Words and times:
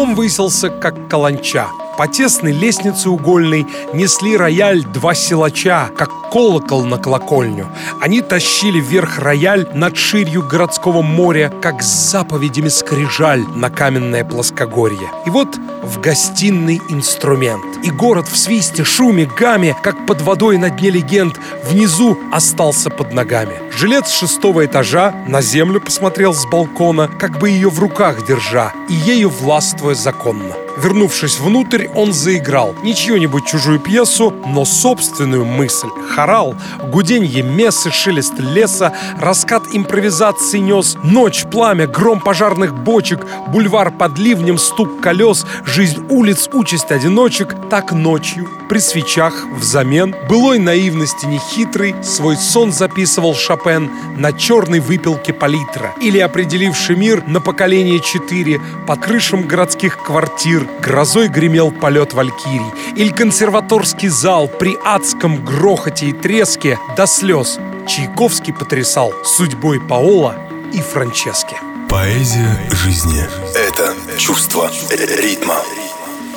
Дом 0.00 0.14
высился, 0.14 0.70
как 0.70 1.10
каланча. 1.10 1.68
По 1.98 2.08
тесной 2.08 2.52
лестнице 2.52 3.10
угольной 3.10 3.66
несли 3.92 4.34
рояль 4.34 4.82
два 4.82 5.14
силача, 5.14 5.90
как 5.94 6.19
колокол 6.30 6.84
на 6.84 6.98
колокольню. 6.98 7.68
Они 8.00 8.20
тащили 8.20 8.80
вверх 8.80 9.18
рояль 9.18 9.68
над 9.74 9.96
ширью 9.96 10.42
городского 10.42 11.02
моря, 11.02 11.52
как 11.60 11.82
с 11.82 12.10
заповедями 12.10 12.68
скрижаль 12.68 13.44
на 13.54 13.70
каменное 13.70 14.24
плоскогорье. 14.24 15.10
И 15.26 15.30
вот 15.30 15.58
в 15.82 16.00
гостиный 16.00 16.80
инструмент. 16.88 17.64
И 17.82 17.90
город 17.90 18.28
в 18.28 18.36
свисте, 18.36 18.84
шуме, 18.84 19.28
гаме, 19.38 19.76
как 19.82 20.06
под 20.06 20.20
водой 20.20 20.58
на 20.58 20.70
дне 20.70 20.90
легенд, 20.90 21.38
внизу 21.64 22.18
остался 22.32 22.90
под 22.90 23.12
ногами. 23.12 23.54
Жилец 23.72 24.10
шестого 24.10 24.66
этажа 24.66 25.14
на 25.26 25.40
землю 25.40 25.80
посмотрел 25.80 26.34
с 26.34 26.46
балкона, 26.46 27.08
как 27.08 27.38
бы 27.38 27.50
ее 27.50 27.70
в 27.70 27.78
руках 27.78 28.26
держа, 28.26 28.72
и 28.88 28.94
ею 28.94 29.30
властвуя 29.30 29.94
законно. 29.94 30.54
Вернувшись 30.76 31.38
внутрь, 31.38 31.88
он 31.94 32.12
заиграл 32.12 32.74
не 32.82 32.94
чью-нибудь 32.94 33.46
чужую 33.46 33.80
пьесу, 33.80 34.32
но 34.46 34.64
собственную 34.64 35.44
мысль. 35.44 35.88
Хорал, 36.20 36.54
гуденье 36.92 37.42
мессы, 37.42 37.90
шелест 37.90 38.34
леса, 38.38 38.92
раскат 39.18 39.62
импровизации 39.72 40.58
нес, 40.58 40.98
ночь, 41.02 41.46
пламя, 41.50 41.86
гром 41.86 42.20
пожарных 42.20 42.74
бочек, 42.74 43.20
бульвар 43.48 43.90
под 43.90 44.18
ливнем, 44.18 44.58
стук 44.58 45.00
колес, 45.00 45.46
жизнь 45.64 46.04
улиц, 46.10 46.50
участь 46.52 46.92
одиночек. 46.92 47.56
Так 47.70 47.92
ночью, 47.92 48.46
при 48.68 48.80
свечах, 48.80 49.46
взамен, 49.56 50.14
былой 50.28 50.58
наивности 50.58 51.24
нехитрый, 51.24 51.94
свой 52.02 52.36
сон 52.36 52.70
записывал 52.70 53.34
Шопен 53.34 53.90
на 54.18 54.34
черной 54.34 54.80
выпилке 54.80 55.32
палитра. 55.32 55.94
Или 56.02 56.18
определивший 56.18 56.96
мир 56.96 57.24
на 57.26 57.40
поколение 57.40 58.00
четыре 58.00 58.60
под 58.86 59.00
крышам 59.00 59.48
городских 59.48 59.96
квартир, 60.02 60.68
грозой 60.82 61.28
гремел 61.28 61.70
полет 61.70 62.12
валькирий, 62.12 62.60
или 62.94 63.08
консерваторский 63.08 64.08
зал 64.08 64.48
при 64.48 64.76
адском 64.84 65.42
грохоте 65.42 66.09
и 66.10 66.12
треске 66.12 66.78
до 66.96 67.06
слез 67.06 67.58
Чайковский 67.86 68.52
потрясал 68.52 69.12
судьбой 69.24 69.80
Паола 69.80 70.36
и 70.72 70.80
Франчески. 70.80 71.56
Поэзия 71.88 72.58
жизни– 72.70 73.24
это 73.54 73.94
чувство 74.18 74.70
ритма. 74.90 75.62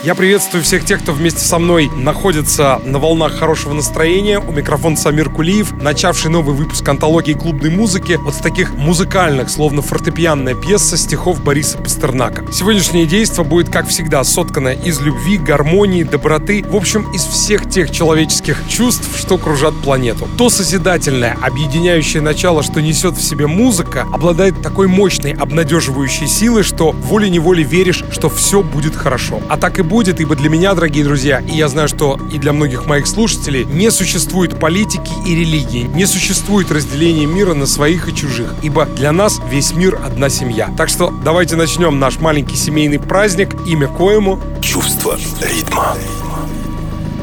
Я 0.03 0.15
приветствую 0.15 0.61
всех 0.65 0.83
тех, 0.83 1.01
кто 1.01 1.13
вместе 1.13 1.39
со 1.39 1.57
мной 1.59 1.89
находится 1.95 2.81
на 2.83 2.99
волнах 2.99 3.39
хорошего 3.39 3.71
настроения. 3.71 4.37
У 4.37 4.51
микрофона 4.51 4.97
Самир 4.97 5.29
Кулиев, 5.29 5.71
начавший 5.81 6.29
новый 6.29 6.53
выпуск 6.53 6.85
антологии 6.89 7.31
клубной 7.31 7.69
музыки 7.69 8.19
вот 8.21 8.35
с 8.35 8.39
таких 8.39 8.73
музыкальных, 8.73 9.49
словно 9.49 9.81
фортепианная 9.81 10.55
пьеса 10.55 10.97
стихов 10.97 11.41
Бориса 11.41 11.77
Пастернака. 11.77 12.43
Сегодняшнее 12.51 13.05
действие 13.05 13.45
будет, 13.45 13.69
как 13.69 13.87
всегда, 13.87 14.25
соткано 14.25 14.73
из 14.73 14.99
любви, 14.99 15.37
гармонии, 15.37 16.03
доброты, 16.03 16.65
в 16.67 16.75
общем, 16.75 17.09
из 17.13 17.23
всех 17.23 17.69
тех 17.69 17.89
человеческих 17.89 18.61
чувств, 18.67 19.17
что 19.17 19.37
кружат 19.37 19.73
планету. 19.83 20.27
То 20.37 20.49
созидательное, 20.49 21.37
объединяющее 21.41 22.21
начало, 22.21 22.61
что 22.61 22.81
несет 22.81 23.15
в 23.15 23.23
себе 23.23 23.47
музыка, 23.47 24.05
обладает 24.11 24.61
такой 24.61 24.89
мощной, 24.89 25.31
обнадеживающей 25.31 26.27
силой, 26.27 26.63
что 26.63 26.91
волей-неволей 26.91 27.63
веришь, 27.63 28.03
что 28.11 28.27
все 28.29 28.61
будет 28.61 28.97
хорошо. 28.97 29.39
А 29.47 29.55
так 29.55 29.79
и 29.79 29.81
будет, 29.81 29.92
ибо 29.93 30.35
для 30.35 30.49
меня, 30.49 30.73
дорогие 30.73 31.03
друзья, 31.03 31.39
и 31.39 31.55
я 31.55 31.67
знаю, 31.67 31.87
что 31.87 32.19
и 32.31 32.39
для 32.39 32.51
многих 32.51 32.87
моих 32.87 33.05
слушателей, 33.05 33.63
не 33.63 33.91
существует 33.91 34.59
политики 34.59 35.11
и 35.23 35.35
религии, 35.35 35.83
не 35.93 36.07
существует 36.07 36.71
разделения 36.71 37.27
мира 37.27 37.53
на 37.53 37.67
своих 37.67 38.09
и 38.09 38.15
чужих, 38.15 38.55
ибо 38.63 38.87
для 38.87 39.11
нас 39.11 39.39
весь 39.51 39.73
мир 39.73 39.99
одна 40.03 40.29
семья. 40.29 40.73
Так 40.77 40.89
что 40.89 41.13
давайте 41.23 41.55
начнем 41.57 41.99
наш 41.99 42.19
маленький 42.19 42.55
семейный 42.55 42.99
праздник, 42.99 43.55
имя 43.67 43.87
коему 43.87 44.39
Чувство 44.61 45.15
ритма. 45.41 45.95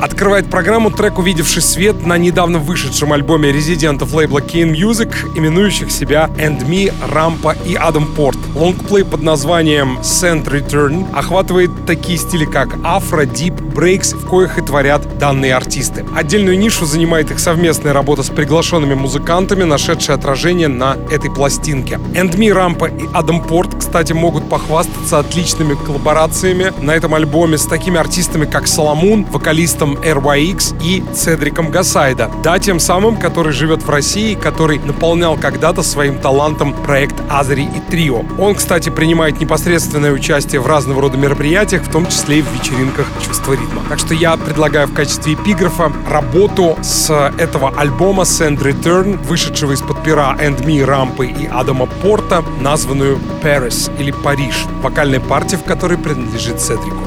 Открывает 0.01 0.49
программу 0.49 0.91
трек, 0.91 1.19
увидевший 1.19 1.61
свет 1.61 2.07
на 2.07 2.17
недавно 2.17 2.59
вышедшем 2.59 3.13
альбоме 3.13 3.53
резидентов 3.53 4.15
лейбла 4.15 4.39
Kane 4.39 4.73
Music, 4.73 5.13
именующих 5.37 5.91
себя 5.91 6.31
And 6.39 6.67
Me, 6.67 6.91
Рампа 7.13 7.55
и 7.67 7.75
Адам 7.75 8.07
Порт. 8.15 8.39
Лонгплей 8.55 9.05
под 9.05 9.23
названием 9.23 9.99
Send 9.99 10.47
Return 10.47 11.07
охватывает 11.15 11.71
такие 11.87 12.17
стили, 12.17 12.47
как 12.47 12.79
афро, 12.83 13.27
дип, 13.27 13.55
брейкс, 13.61 14.15
в 14.15 14.27
коих 14.27 14.57
и 14.57 14.63
творят 14.63 15.19
данные 15.19 15.55
артисты. 15.55 16.07
Отдельную 16.17 16.59
нишу 16.59 16.87
занимает 16.87 17.31
их 17.31 17.39
совместная 17.39 17.93
работа 17.93 18.23
с 18.23 18.31
приглашенными 18.31 18.95
музыкантами, 18.95 19.65
нашедшая 19.65 20.17
отражение 20.17 20.69
на 20.69 20.97
этой 21.11 21.31
пластинке. 21.31 21.97
And 22.15 22.35
Me, 22.37 22.51
Рампа 22.53 22.87
и 22.87 23.07
Адам 23.13 23.43
Порт, 23.43 23.75
кстати, 23.79 24.15
могут 24.15 24.49
похвастаться 24.49 25.19
отличными 25.19 25.75
коллаборациями 25.75 26.73
на 26.81 26.93
этом 26.93 27.15
альбоме 27.15 27.59
с 27.59 27.67
такими 27.67 27.99
артистами, 27.99 28.47
как 28.47 28.67
Соломун, 28.67 29.25
вокалистом 29.25 29.90
RYX 29.97 30.77
и 30.83 31.05
Цедриком 31.15 31.71
Гасайда. 31.71 32.31
Да, 32.43 32.59
тем 32.59 32.81
самым, 32.81 33.17
который 33.17 33.53
живет 33.53 33.83
в 33.83 33.91
России, 33.91 34.35
который 34.35 34.79
наполнял 34.79 35.37
когда-то 35.37 35.83
своим 35.83 36.19
талантом 36.19 36.73
проект 36.73 37.17
Азри 37.29 37.63
и 37.63 37.91
Трио. 37.91 38.23
Он, 38.39 38.55
кстати, 38.55 38.89
принимает 38.89 39.41
непосредственное 39.41 40.13
участие 40.13 40.61
в 40.61 40.67
разного 40.67 41.03
рода 41.03 41.17
мероприятиях, 41.17 41.83
в 41.83 41.91
том 41.91 42.07
числе 42.07 42.39
и 42.39 42.43
в 42.43 42.53
вечеринках 42.53 43.07
«Чувство 43.25 43.53
ритма». 43.53 43.83
Так 43.89 43.99
что 43.99 44.15
я 44.15 44.37
предлагаю 44.37 44.87
в 44.87 44.95
качестве 44.95 45.35
эпиграфа 45.35 45.93
работу 46.09 46.79
с 46.83 47.33
этого 47.39 47.73
альбома 47.77 48.23
Send 48.23 48.63
Return, 48.63 49.19
вышедшего 49.25 49.73
из-под 49.73 50.03
пера 50.03 50.37
And 50.41 50.65
Me, 50.65 50.85
Рампы 50.85 51.27
и 51.27 51.47
Адама 51.47 51.87
Порта, 51.87 52.45
названную 52.61 53.19
Paris 53.43 53.91
или 53.99 54.11
Париж, 54.11 54.67
вокальная 54.83 55.21
партия, 55.21 55.57
в 55.57 55.65
которой 55.65 55.99
принадлежит 55.99 56.61
Цедрику. 56.61 57.03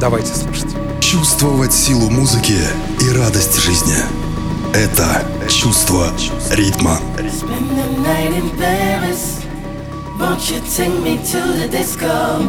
Давайте 0.00 0.34
слушать. 0.34 0.85
Чувствовать 1.10 1.72
силу 1.72 2.10
музыки 2.10 2.58
и 3.00 3.10
радость 3.16 3.62
жизни– 3.62 3.94
это 4.74 5.24
чувство 5.48 6.10
ритма. 6.50 6.98
Spend 7.18 7.70
the 7.76 7.86
night 8.02 8.32
in 8.34 8.50
Paris. 8.58 9.44
Won't 10.18 10.50
you 10.50 10.60
take 10.76 10.98
me 11.04 11.18
to 11.18 11.38
the 11.52 11.68
disco? 11.70 12.40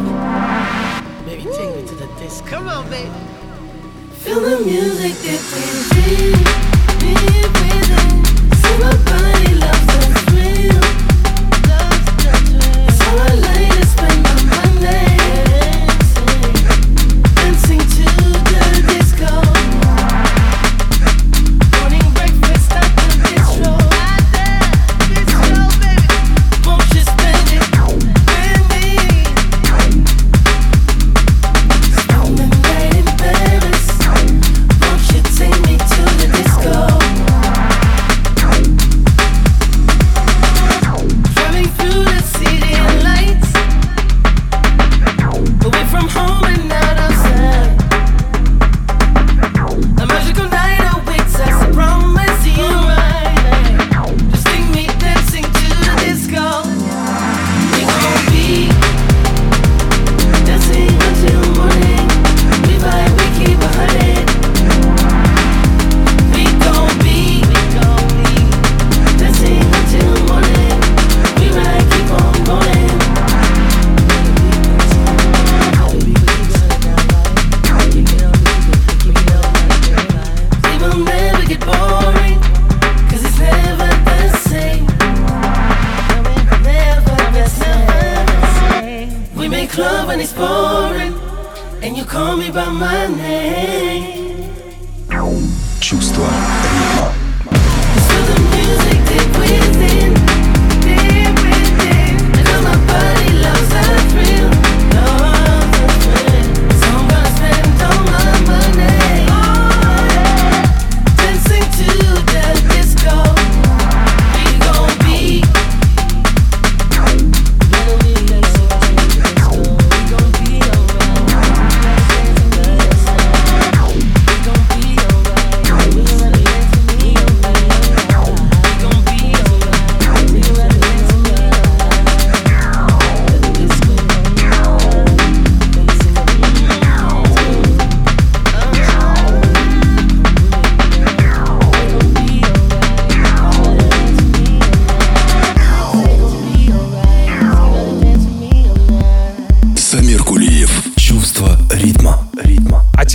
Baby, 1.24 1.44
take 1.56 1.70
me 1.76 1.82
to 1.86 1.94
the 1.94 2.08
disco. 2.20 2.44
Come 2.50 2.68
on, 2.68 2.84
baby. 2.90 3.12
Feel 4.24 4.40
the 4.40 4.58
music 4.64 5.14
get 5.22 5.40
me 5.54 5.62
deep, 5.94 6.34
deep 6.98 7.52
within. 7.62 8.24
See 8.58 8.76
my 8.82 8.90
body 9.06 9.54
loves 9.54 9.86
the 9.86 10.00
thrill. 10.26 10.82
So 12.98 13.06
I 13.06 13.30
like 13.38 13.70
to 13.78 13.86
spend 13.86 14.22
my 14.50 14.57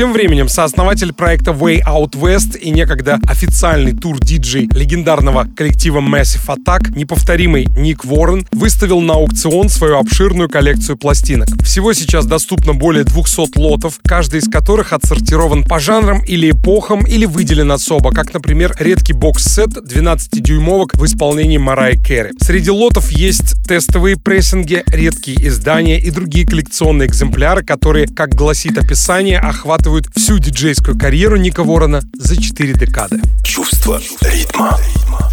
тем 0.04 0.12
временем 0.12 0.50
сооснователь 0.50 1.14
проекта 1.14 1.52
Way 1.52 1.82
Out 1.88 2.12
West 2.16 2.58
и 2.58 2.72
некогда 2.72 3.22
официальный 3.26 3.94
тур-диджей 3.94 4.68
легендарного 4.74 5.48
коллектива 5.56 6.02
Massive 6.02 6.46
Attack, 6.46 6.94
неповторимый 6.94 7.68
Ник 7.78 8.04
Уоррен, 8.04 8.46
выставил 8.52 9.00
на 9.00 9.14
аукцион 9.14 9.70
свою 9.70 10.00
обширную 10.00 10.50
коллекцию 10.50 10.98
пластинок. 10.98 11.48
Всего 11.64 11.94
сейчас 11.94 12.26
доступно 12.26 12.74
более 12.74 13.06
200 13.06 13.58
лотов, 13.58 14.02
каждый 14.04 14.42
из 14.42 14.50
которых 14.50 14.92
отсортирован 14.92 15.64
по 15.64 15.80
жанрам 15.80 16.22
или 16.26 16.52
эпохам, 16.52 17.08
или 17.08 17.24
выделен 17.24 17.72
особо, 17.72 18.12
как, 18.12 18.34
например, 18.34 18.76
редкий 18.80 19.14
бокс-сет 19.14 19.70
12-дюймовок 19.70 20.98
в 21.00 21.06
исполнении 21.06 21.58
Марай 21.58 21.98
Керри. 21.98 22.32
Среди 22.42 22.72
лотов 22.72 23.10
есть 23.10 23.66
тестовые 23.66 24.18
прессинги, 24.18 24.84
редкие 24.88 25.48
издания 25.48 25.98
и 25.98 26.12
другие 26.12 26.46
коллекционные 26.46 27.08
экземпляры, 27.08 27.64
которые, 27.64 28.08
как 28.08 28.36
гласит 28.36 28.78
описание, 28.78 29.40
охватывают 29.40 29.93
всю 30.16 30.40
диджейскую 30.40 30.98
карьеру 30.98 31.38
Ника 31.38 31.64
Ворона 31.64 32.02
за 32.18 32.42
4 32.42 32.74
декады. 32.74 33.20
Чувство 33.44 34.02
ритма. 34.22 34.80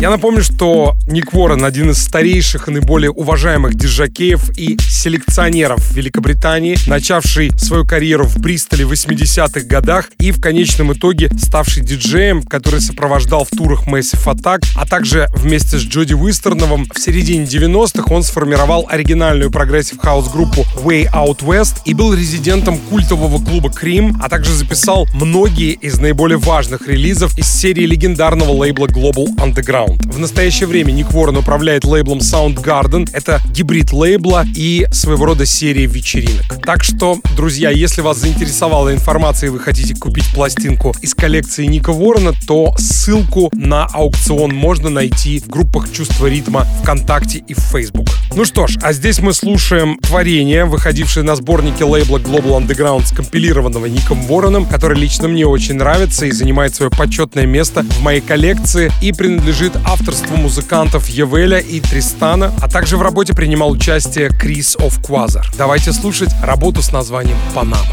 Я 0.00 0.08
напомню, 0.08 0.42
что 0.42 0.96
Ник 1.06 1.34
Уоррен 1.34 1.62
один 1.62 1.90
из 1.90 2.02
старейших 2.02 2.68
и 2.68 2.70
наиболее 2.70 3.10
уважаемых 3.10 3.74
диджакеев 3.74 4.56
и 4.56 4.78
селекционеров 4.80 5.92
Великобритании, 5.92 6.78
начавший 6.86 7.50
свою 7.58 7.86
карьеру 7.86 8.24
в 8.24 8.38
Бристоле 8.38 8.86
в 8.86 8.92
80-х 8.92 9.60
годах 9.66 10.10
и 10.18 10.32
в 10.32 10.40
конечном 10.40 10.94
итоге 10.94 11.30
ставший 11.38 11.84
диджеем, 11.84 12.42
который 12.42 12.80
сопровождал 12.80 13.44
в 13.44 13.50
турах 13.50 13.86
Massive 13.86 14.24
Attack, 14.24 14.64
а 14.74 14.86
также 14.86 15.28
вместе 15.34 15.78
с 15.78 15.82
Джоди 15.82 16.14
Уистерноффом 16.14 16.86
в 16.94 16.98
середине 16.98 17.44
90-х 17.44 18.14
он 18.14 18.22
сформировал 18.22 18.86
оригинальную 18.88 19.50
прогрессив-хаус-группу 19.50 20.64
Way 20.82 21.12
Out 21.12 21.40
West 21.40 21.82
и 21.84 21.92
был 21.92 22.14
резидентом 22.14 22.78
культового 22.78 23.44
клуба 23.44 23.68
Cream, 23.68 24.14
а 24.22 24.30
также 24.30 24.39
записал 24.48 25.06
многие 25.12 25.72
из 25.72 25.98
наиболее 25.98 26.38
важных 26.38 26.86
релизов 26.88 27.36
из 27.36 27.46
серии 27.46 27.84
легендарного 27.84 28.50
лейбла 28.50 28.86
Global 28.86 29.26
Underground. 29.36 30.10
В 30.10 30.18
настоящее 30.18 30.66
время 30.66 30.92
Ник 30.92 31.12
Уоррен 31.12 31.36
управляет 31.36 31.84
лейблом 31.84 32.18
Soundgarden. 32.18 33.10
Это 33.12 33.40
гибрид 33.52 33.92
лейбла 33.92 34.44
и 34.54 34.86
своего 34.92 35.26
рода 35.26 35.44
серии 35.46 35.86
вечеринок. 35.86 36.62
Так 36.64 36.84
что, 36.84 37.18
друзья, 37.36 37.70
если 37.70 38.00
вас 38.00 38.18
заинтересовала 38.18 38.92
информация 38.92 39.48
и 39.48 39.50
вы 39.50 39.58
хотите 39.58 39.94
купить 39.94 40.26
пластинку 40.34 40.94
из 41.02 41.14
коллекции 41.14 41.66
Ника 41.66 41.90
Уоррена, 41.90 42.32
то 42.46 42.74
ссылку 42.78 43.50
на 43.52 43.86
аукцион 43.86 44.54
можно 44.54 44.90
найти 44.90 45.40
в 45.40 45.48
группах 45.48 45.92
«Чувство 45.92 46.26
ритма» 46.26 46.66
ВКонтакте 46.82 47.42
и 47.46 47.54
в 47.54 47.58
Facebook. 47.58 48.08
Ну 48.36 48.44
что 48.44 48.68
ж, 48.68 48.76
а 48.80 48.92
здесь 48.92 49.18
мы 49.18 49.32
слушаем 49.32 49.98
творение, 49.98 50.64
выходившее 50.64 51.24
на 51.24 51.34
сборнике 51.34 51.84
лейбла 51.84 52.18
Global 52.18 52.64
Underground, 52.64 53.06
скомпилированного 53.06 53.86
Ником 53.86 54.30
Уорреном, 54.30 54.66
который 54.66 54.96
лично 54.96 55.26
мне 55.26 55.44
очень 55.46 55.74
нравится 55.74 56.26
и 56.26 56.30
занимает 56.30 56.72
свое 56.74 56.92
почетное 56.92 57.44
место 57.44 57.82
в 57.82 58.02
моей 58.02 58.20
коллекции 58.20 58.92
и 59.02 59.12
принадлежит 59.12 59.72
авторству 59.84 60.36
музыкантов 60.36 61.08
Евеля 61.08 61.58
и 61.58 61.80
Тристана, 61.80 62.52
а 62.62 62.68
также 62.68 62.96
в 62.96 63.02
работе 63.02 63.34
принимал 63.34 63.72
участие 63.72 64.28
Крис 64.28 64.76
оф 64.76 65.02
Квазар. 65.04 65.50
Давайте 65.58 65.92
слушать 65.92 66.30
работу 66.42 66.82
с 66.82 66.92
названием 66.92 67.36
«Панама». 67.52 67.84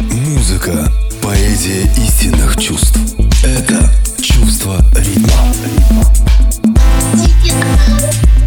Музыка. 0.00 0.92
Поэзия 1.22 1.82
истинных 1.96 2.60
чувств. 2.60 2.98
Это 3.44 3.90
чувство 4.20 4.76
ритма. 4.96 5.38
Чувство 7.44 8.43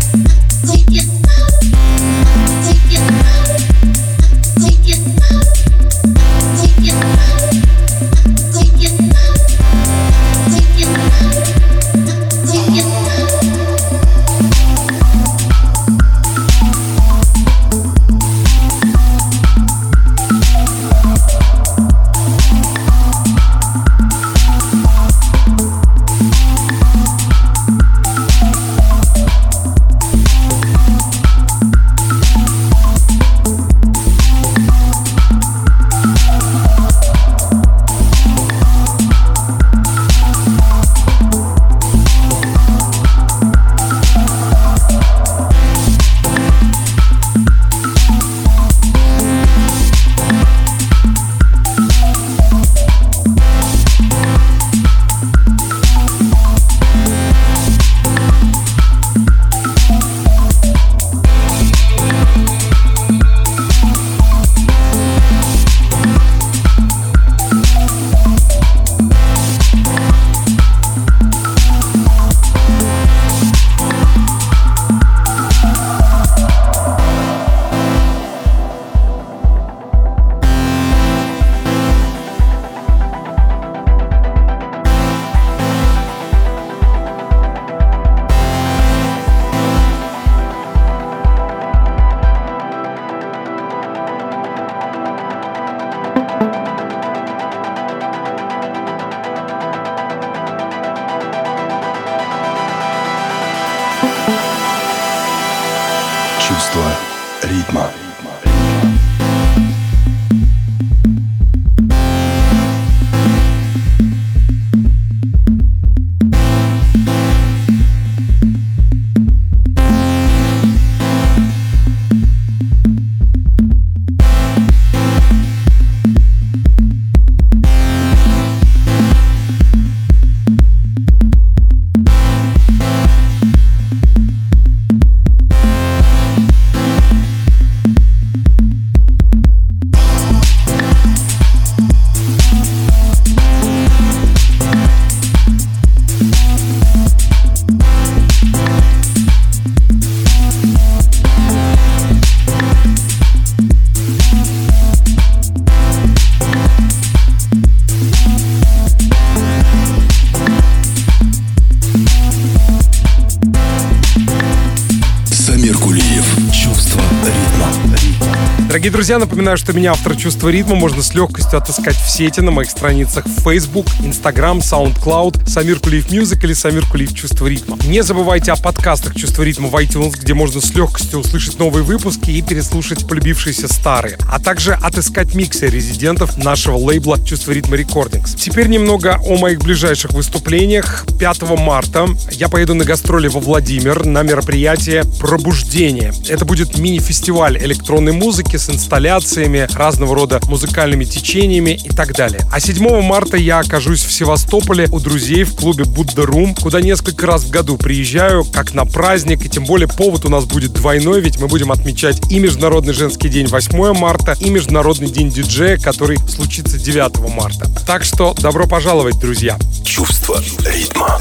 Дорогие 168.78 168.92
друзья, 168.92 169.18
напоминаю, 169.18 169.58
что 169.58 169.74
меня, 169.74 169.94
автор 169.94 170.16
чувства 170.16 170.50
ритма, 170.50 170.76
можно 170.76 171.02
с 171.02 171.16
легкостью 171.16 171.58
отыскать 171.58 171.96
в 171.96 172.12
сети 172.12 172.42
на 172.42 172.52
моих 172.52 172.70
страницах 172.70 173.26
Facebook, 173.44 173.88
Instagram, 174.04 174.60
SoundCloud, 174.60 175.50
Самир 175.50 175.80
Кулиев 175.80 176.12
Music 176.12 176.44
или 176.44 176.54
Самир 176.54 176.86
Кулиев 176.86 177.12
Чувство 177.16 177.48
ритма. 177.48 177.80
Не 177.88 178.04
забывайте 178.04 178.52
о 178.52 178.56
подкастах 178.56 179.16
Чувство 179.16 179.42
ритма 179.42 179.70
в 179.70 179.76
iTunes, 179.78 180.14
где 180.22 180.36
можно 180.36 180.62
с 180.62 180.76
легкостью 180.76 181.22
услышать 181.22 181.58
новые 181.58 181.84
выпуски 181.84 182.30
и 182.30 182.44
переслушать 182.44 183.08
полюбившиеся 183.08 183.68
старые, 183.68 184.20
а 184.32 184.40
также 184.40 184.76
отыскать 184.76 185.34
миксы 185.34 185.66
резидентов 185.66 186.38
нашего 186.38 186.78
лейбла 186.78 187.18
Чувство 187.26 187.54
ритма 187.54 187.78
Recordings. 187.78 188.38
Теперь 188.38 188.68
немного 188.68 189.20
о 189.26 189.38
моих 189.38 189.58
ближайших 189.58 190.12
выступлениях. 190.12 191.04
5 191.20 191.42
марта 191.58 192.08
я 192.30 192.48
поеду 192.48 192.76
на 192.76 192.86
гастроли 192.86 193.28
во 193.28 193.40
Владимир 193.40 194.06
на 194.06 194.22
мероприятие 194.22 195.04
«Пробуждение». 195.20 196.14
Это 196.30 196.46
будет 196.46 196.78
мини-фестиваль 196.78 197.58
электронной 197.58 198.12
музыки 198.12 198.56
с 198.56 198.67
инсталляциями, 198.70 199.68
разного 199.74 200.16
рода 200.16 200.40
музыкальными 200.48 201.06
течениями 201.06 201.80
и 201.84 201.90
так 201.90 202.14
далее. 202.14 202.42
А 202.52 202.60
7 202.60 203.02
марта 203.02 203.38
я 203.38 203.60
окажусь 203.60 204.04
в 204.04 204.12
Севастополе 204.12 204.88
у 204.92 205.00
друзей 205.00 205.44
в 205.44 205.56
клубе 205.56 205.86
Будда 205.86 206.26
Рум, 206.26 206.56
куда 206.56 206.82
несколько 206.82 207.26
раз 207.28 207.44
в 207.44 207.50
году 207.50 207.78
приезжаю, 207.78 208.44
как 208.44 208.74
на 208.74 208.86
праздник, 208.86 209.46
и 209.46 209.50
тем 209.50 209.66
более 209.66 209.88
повод 209.88 210.26
у 210.26 210.30
нас 210.30 210.46
будет 210.46 210.74
двойной, 210.74 211.22
ведь 211.22 211.40
мы 211.40 211.48
будем 211.48 211.72
отмечать 211.72 212.20
и 212.32 212.40
Международный 212.40 212.94
женский 212.94 213.30
день 213.30 213.48
8 213.48 213.94
марта, 213.94 214.36
и 214.40 214.50
Международный 214.50 215.10
день 215.10 215.30
диджея, 215.30 215.78
который 215.78 216.18
случится 216.30 216.78
9 216.78 217.20
марта. 217.36 217.70
Так 217.86 218.04
что 218.04 218.34
добро 218.34 218.68
пожаловать, 218.68 219.20
друзья! 219.20 219.58
Чувство 219.84 220.42
ритма. 220.66 221.20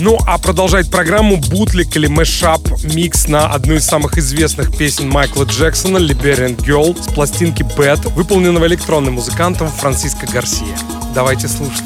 Ну, 0.00 0.18
а 0.26 0.38
продолжает 0.38 0.90
программу 0.90 1.36
бутлик 1.36 1.94
или 1.96 2.06
мэшап 2.06 2.62
микс 2.94 3.28
на 3.28 3.48
одну 3.48 3.74
из 3.74 3.84
самых 3.84 4.16
известных 4.16 4.74
песен 4.74 5.10
Майкла 5.10 5.44
Джексона 5.44 5.98
«Liberian 5.98 6.56
Girl» 6.56 6.69
с 6.70 7.12
пластинки 7.12 7.62
Bad, 7.62 8.08
выполненного 8.14 8.64
электронным 8.66 9.14
музыкантом 9.14 9.68
Франциско 9.68 10.26
Гарсия. 10.28 10.76
Давайте 11.12 11.48
слушать. 11.48 11.82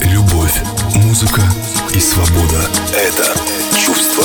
Любовь, 0.00 0.62
музыка 0.94 1.42
и 1.94 2.00
свобода– 2.00 2.70
это 2.96 3.26
чувство 3.76 4.24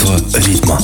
Чувство 0.00 0.40
ритма. 0.40 0.80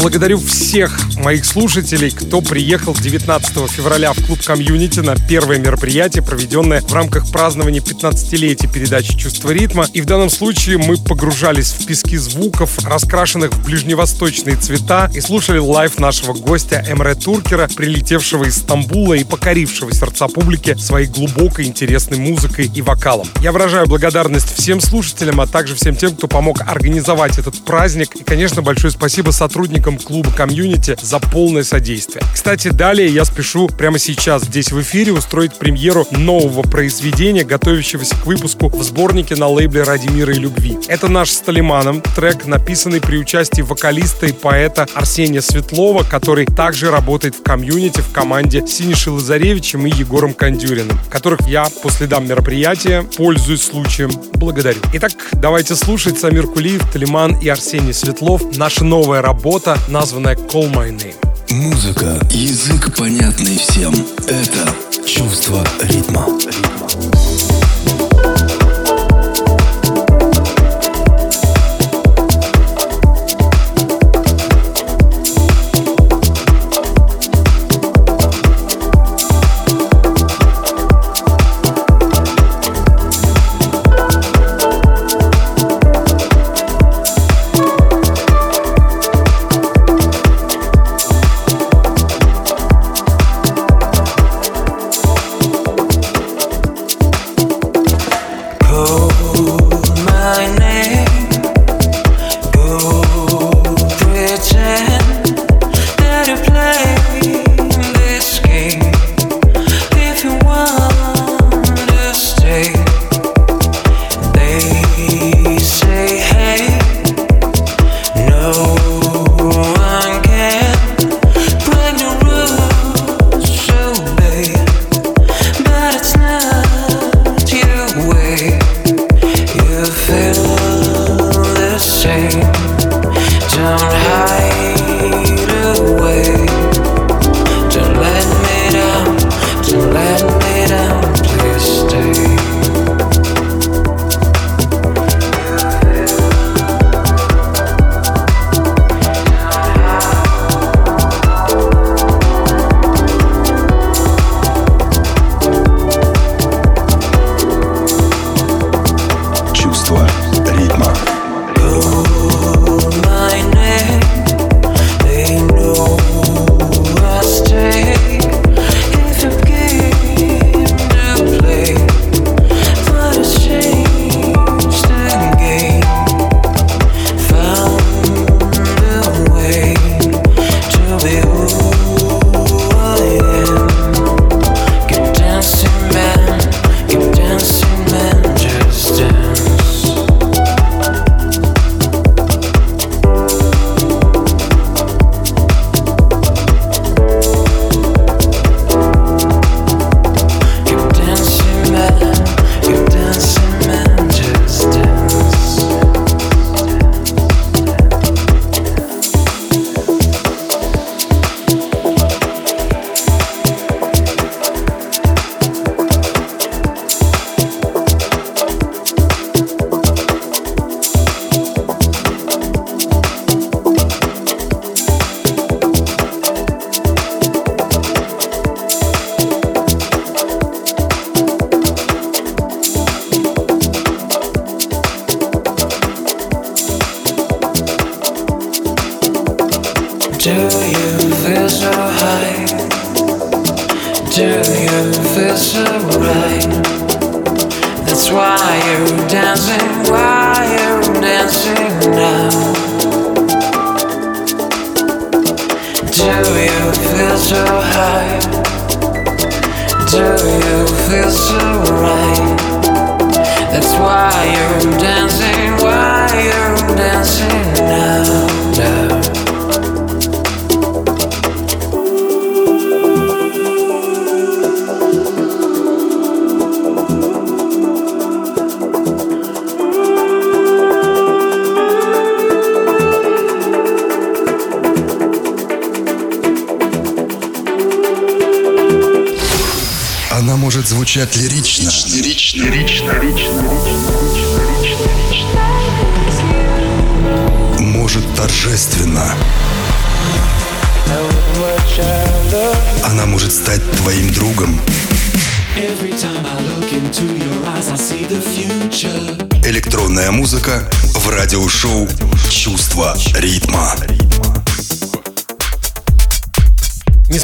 Благодарю 0.00 0.38
всех 0.38 0.98
моих 1.16 1.44
слушателей, 1.44 2.10
кто 2.10 2.40
приехал 2.40 2.94
19 2.94 3.70
февраля 3.70 4.12
в 4.12 4.26
клуб 4.26 4.42
комьюнити 4.42 5.00
на 5.00 5.14
первое 5.14 5.58
мероприятие, 5.58 6.22
проведенное 6.22 6.80
в 6.80 6.92
рамках 6.92 7.30
празднования 7.30 7.80
15-летия 7.80 8.72
передачи 8.72 9.16
«Чувство 9.16 9.50
ритма». 9.50 9.86
И 9.92 10.00
в 10.00 10.06
данном 10.06 10.30
случае 10.30 10.78
мы 10.78 10.96
погружались 10.96 11.72
в 11.72 11.86
пески 11.86 12.16
звуков, 12.16 12.84
раскрашенных 12.84 13.52
в 13.52 13.64
ближневосточные 13.64 14.56
цвета, 14.56 15.10
и 15.14 15.20
слушали 15.20 15.58
лайв 15.58 15.98
нашего 15.98 16.32
гостя 16.32 16.84
Эмре 16.88 17.14
Туркера, 17.14 17.68
прилетевшего 17.68 18.44
из 18.44 18.56
Стамбула 18.56 19.14
и 19.14 19.24
покорившего 19.24 19.92
сердца 19.92 20.26
публики 20.26 20.74
своей 20.74 21.06
глубокой 21.06 21.66
интересной 21.66 22.18
музыкой 22.18 22.70
и 22.74 22.82
вокалом. 22.82 23.28
Я 23.40 23.52
выражаю 23.52 23.86
благодарность 23.86 24.52
всем 24.56 24.80
слушателям, 24.80 25.40
а 25.40 25.46
также 25.46 25.74
всем 25.74 25.94
тем, 25.94 26.16
кто 26.16 26.26
помог 26.26 26.62
организовать 26.66 27.38
этот 27.38 27.64
праздник. 27.64 27.99
И, 28.04 28.24
конечно, 28.24 28.62
большое 28.62 28.92
спасибо 28.92 29.30
сотрудникам 29.30 29.98
клуба 29.98 30.30
комьюнити 30.30 30.96
за 31.00 31.18
полное 31.18 31.64
содействие. 31.64 32.22
Кстати, 32.32 32.68
далее 32.68 33.08
я 33.08 33.24
спешу 33.24 33.68
прямо 33.68 33.98
сейчас 33.98 34.44
здесь 34.44 34.72
в 34.72 34.80
эфире 34.80 35.12
устроить 35.12 35.54
премьеру 35.54 36.06
нового 36.10 36.62
произведения, 36.62 37.44
готовящегося 37.44 38.16
к 38.16 38.26
выпуску 38.26 38.68
в 38.68 38.82
сборнике 38.82 39.36
на 39.36 39.48
лейбле 39.48 39.82
«Ради 39.82 40.08
мира 40.08 40.34
и 40.34 40.38
любви». 40.38 40.78
Это 40.88 41.08
наш 41.08 41.30
с 41.30 41.40
Талиманом 41.40 42.02
трек, 42.16 42.46
написанный 42.46 43.00
при 43.00 43.18
участии 43.18 43.62
вокалиста 43.62 44.26
и 44.26 44.32
поэта 44.32 44.86
Арсения 44.94 45.40
Светлова, 45.40 46.02
который 46.04 46.46
также 46.46 46.90
работает 46.90 47.34
в 47.34 47.42
комьюнити 47.42 48.00
в 48.00 48.12
команде 48.12 48.66
Синиши 48.66 49.10
Лазаревичем 49.10 49.86
и 49.86 49.90
Егором 49.90 50.34
Кондюриным, 50.34 50.98
которых 51.10 51.46
я 51.48 51.66
по 51.82 51.90
следам 51.90 52.26
мероприятия, 52.26 53.04
пользуясь 53.16 53.62
случаем, 53.62 54.10
благодарю. 54.34 54.80
Итак, 54.94 55.12
давайте 55.32 55.74
слушать 55.74 56.18
Самир 56.18 56.46
Кулиев, 56.46 56.82
Талиман 56.92 57.38
и 57.40 57.48
Арсений 57.48 57.89
Светлов. 57.92 58.42
Наша 58.56 58.84
новая 58.84 59.22
работа, 59.22 59.78
названная 59.88 60.36
«Call 60.36 60.72
My 60.72 60.90
Name». 60.90 61.14
Музыка, 61.50 62.18
язык 62.30 62.96
понятный 62.96 63.58
всем. 63.58 63.92
Это 64.28 64.74
чувство 65.04 65.64
ритма. 65.82 66.26
my 66.26 66.89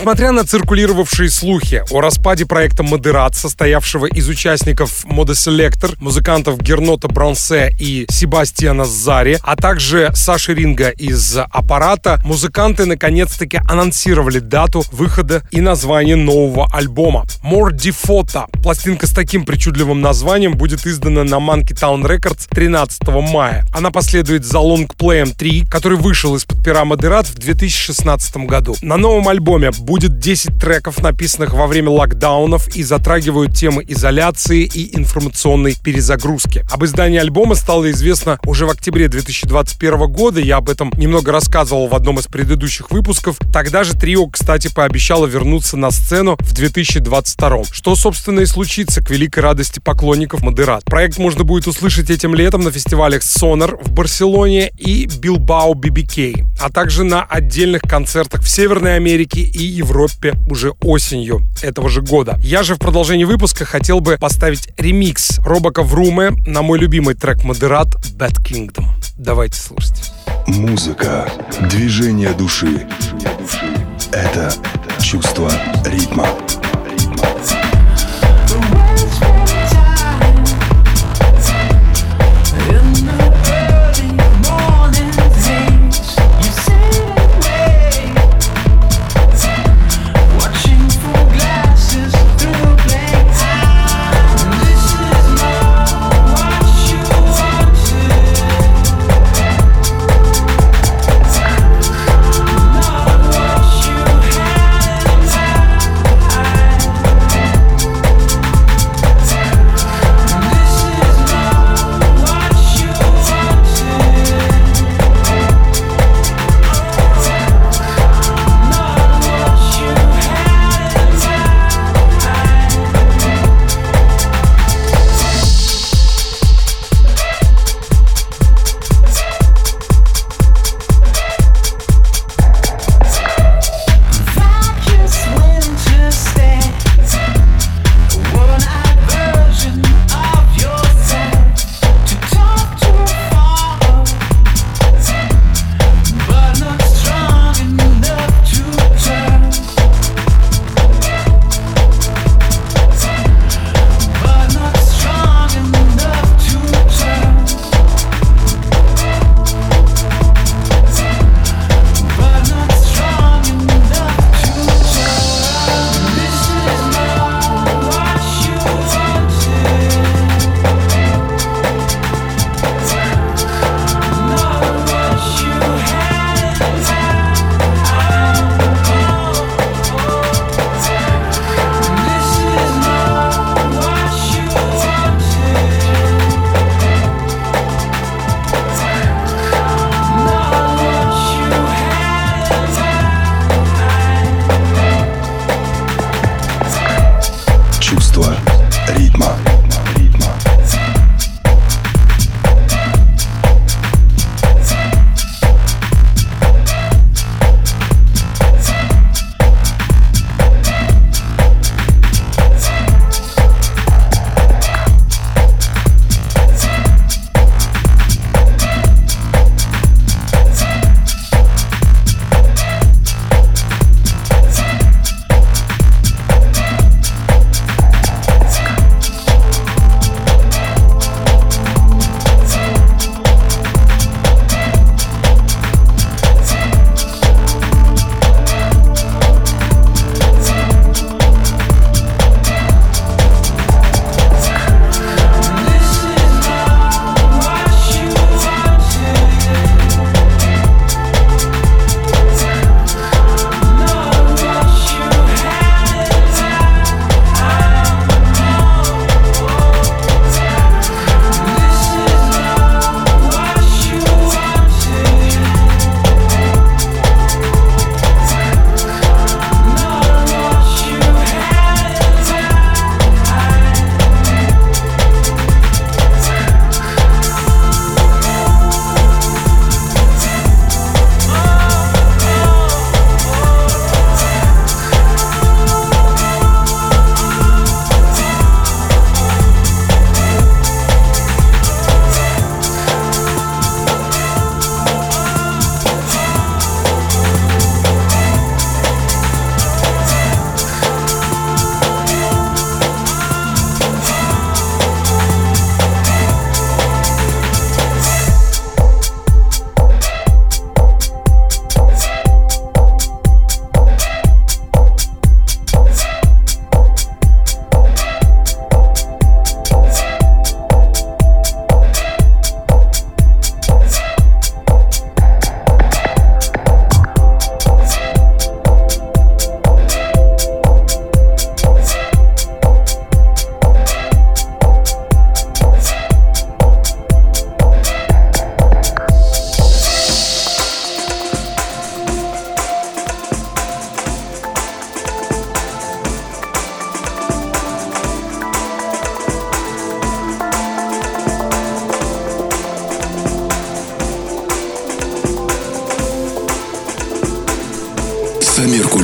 Несмотря 0.06 0.30
на 0.30 0.44
циркулировавшие 0.44 1.28
слухи 1.28 1.82
о 1.90 2.00
распаде 2.00 2.46
проекта 2.46 2.84
«Модерат», 2.84 3.34
состоявшего 3.34 4.06
из 4.06 4.28
участников 4.28 5.04
Мода 5.16 5.34
Селектор, 5.34 5.92
музыкантов 5.98 6.60
Гернота 6.60 7.08
Бронсе 7.08 7.74
и 7.80 8.04
Себастьяна 8.10 8.84
Зари, 8.84 9.38
а 9.42 9.56
также 9.56 10.12
Саши 10.14 10.52
Ринга 10.52 10.90
из 10.90 11.38
«Аппарата», 11.38 12.20
музыканты 12.22 12.84
наконец-таки 12.84 13.58
анонсировали 13.66 14.40
дату 14.40 14.84
выхода 14.92 15.42
и 15.50 15.62
название 15.62 16.16
нового 16.16 16.68
альбома. 16.70 17.24
More 17.42 17.70
Default. 17.70 18.60
Пластинка 18.62 19.06
с 19.06 19.12
таким 19.12 19.46
причудливым 19.46 20.02
названием 20.02 20.52
будет 20.52 20.86
издана 20.86 21.24
на 21.24 21.36
Monkey 21.36 21.72
Town 21.72 22.02
Records 22.02 22.46
13 22.50 23.08
мая. 23.32 23.64
Она 23.72 23.90
последует 23.90 24.44
за 24.44 24.58
лонгплеем 24.58 25.32
3, 25.32 25.64
который 25.70 25.96
вышел 25.96 26.36
из-под 26.36 26.62
пера 26.62 26.84
Модерат 26.84 27.26
в 27.26 27.36
2016 27.36 28.36
году. 28.44 28.76
На 28.82 28.98
новом 28.98 29.28
альбоме 29.28 29.70
будет 29.70 30.18
10 30.18 30.58
треков, 30.58 31.02
написанных 31.02 31.54
во 31.54 31.66
время 31.66 31.88
локдаунов 31.88 32.68
и 32.76 32.82
затрагивают 32.82 33.56
темы 33.56 33.82
изоляции 33.88 34.64
и 34.64 34.94
информационной 35.06 35.76
перезагрузки. 35.82 36.64
Об 36.70 36.84
издании 36.84 37.18
альбома 37.18 37.54
стало 37.54 37.90
известно 37.92 38.38
уже 38.44 38.66
в 38.66 38.70
октябре 38.70 39.06
2021 39.08 40.12
года. 40.12 40.40
Я 40.40 40.56
об 40.56 40.68
этом 40.68 40.92
немного 40.96 41.30
рассказывал 41.30 41.86
в 41.86 41.94
одном 41.94 42.18
из 42.18 42.26
предыдущих 42.26 42.90
выпусков. 42.90 43.38
Тогда 43.52 43.84
же 43.84 43.94
трио, 43.94 44.26
кстати, 44.26 44.68
пообещало 44.74 45.26
вернуться 45.26 45.76
на 45.76 45.92
сцену 45.92 46.36
в 46.40 46.52
2022. 46.52 47.64
Что, 47.70 47.94
собственно, 47.94 48.40
и 48.40 48.46
случится 48.46 49.00
к 49.00 49.10
великой 49.10 49.40
радости 49.40 49.78
поклонников 49.78 50.42
Модерат. 50.42 50.84
Проект 50.84 51.18
можно 51.18 51.44
будет 51.44 51.68
услышать 51.68 52.10
этим 52.10 52.34
летом 52.34 52.62
на 52.62 52.72
фестивалях 52.72 53.22
Sonar 53.22 53.78
в 53.82 53.92
Барселоне 53.92 54.72
и 54.76 55.06
Bilbao 55.06 55.72
BBK, 55.74 56.44
а 56.60 56.70
также 56.70 57.04
на 57.04 57.22
отдельных 57.22 57.82
концертах 57.82 58.42
в 58.42 58.48
Северной 58.48 58.96
Америке 58.96 59.40
и 59.40 59.62
Европе 59.62 60.34
уже 60.50 60.72
осенью 60.82 61.42
этого 61.62 61.88
же 61.88 62.02
года. 62.02 62.38
Я 62.42 62.64
же 62.64 62.74
в 62.74 62.78
продолжении 62.78 63.24
выпуска 63.24 63.64
хотел 63.64 64.00
бы 64.00 64.18
поставить 64.18 64.68
ремикс 64.76 64.95
Робока 65.44 65.82
Вруме 65.82 66.30
на 66.46 66.62
мой 66.62 66.78
любимый 66.78 67.14
трек 67.14 67.44
Модерат 67.44 67.88
Bad 68.16 68.42
Kingdom. 68.42 68.84
Давайте 69.18 69.58
слушать. 69.60 70.12
Музыка, 70.46 71.30
движение 71.70 72.32
души. 72.32 72.86
Это 74.10 74.50
чувство 75.02 75.52
ритма. 75.84 76.26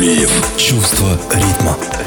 Нургалиев. 0.03 0.31
Чувство 0.57 1.17
ритма. 1.33 2.02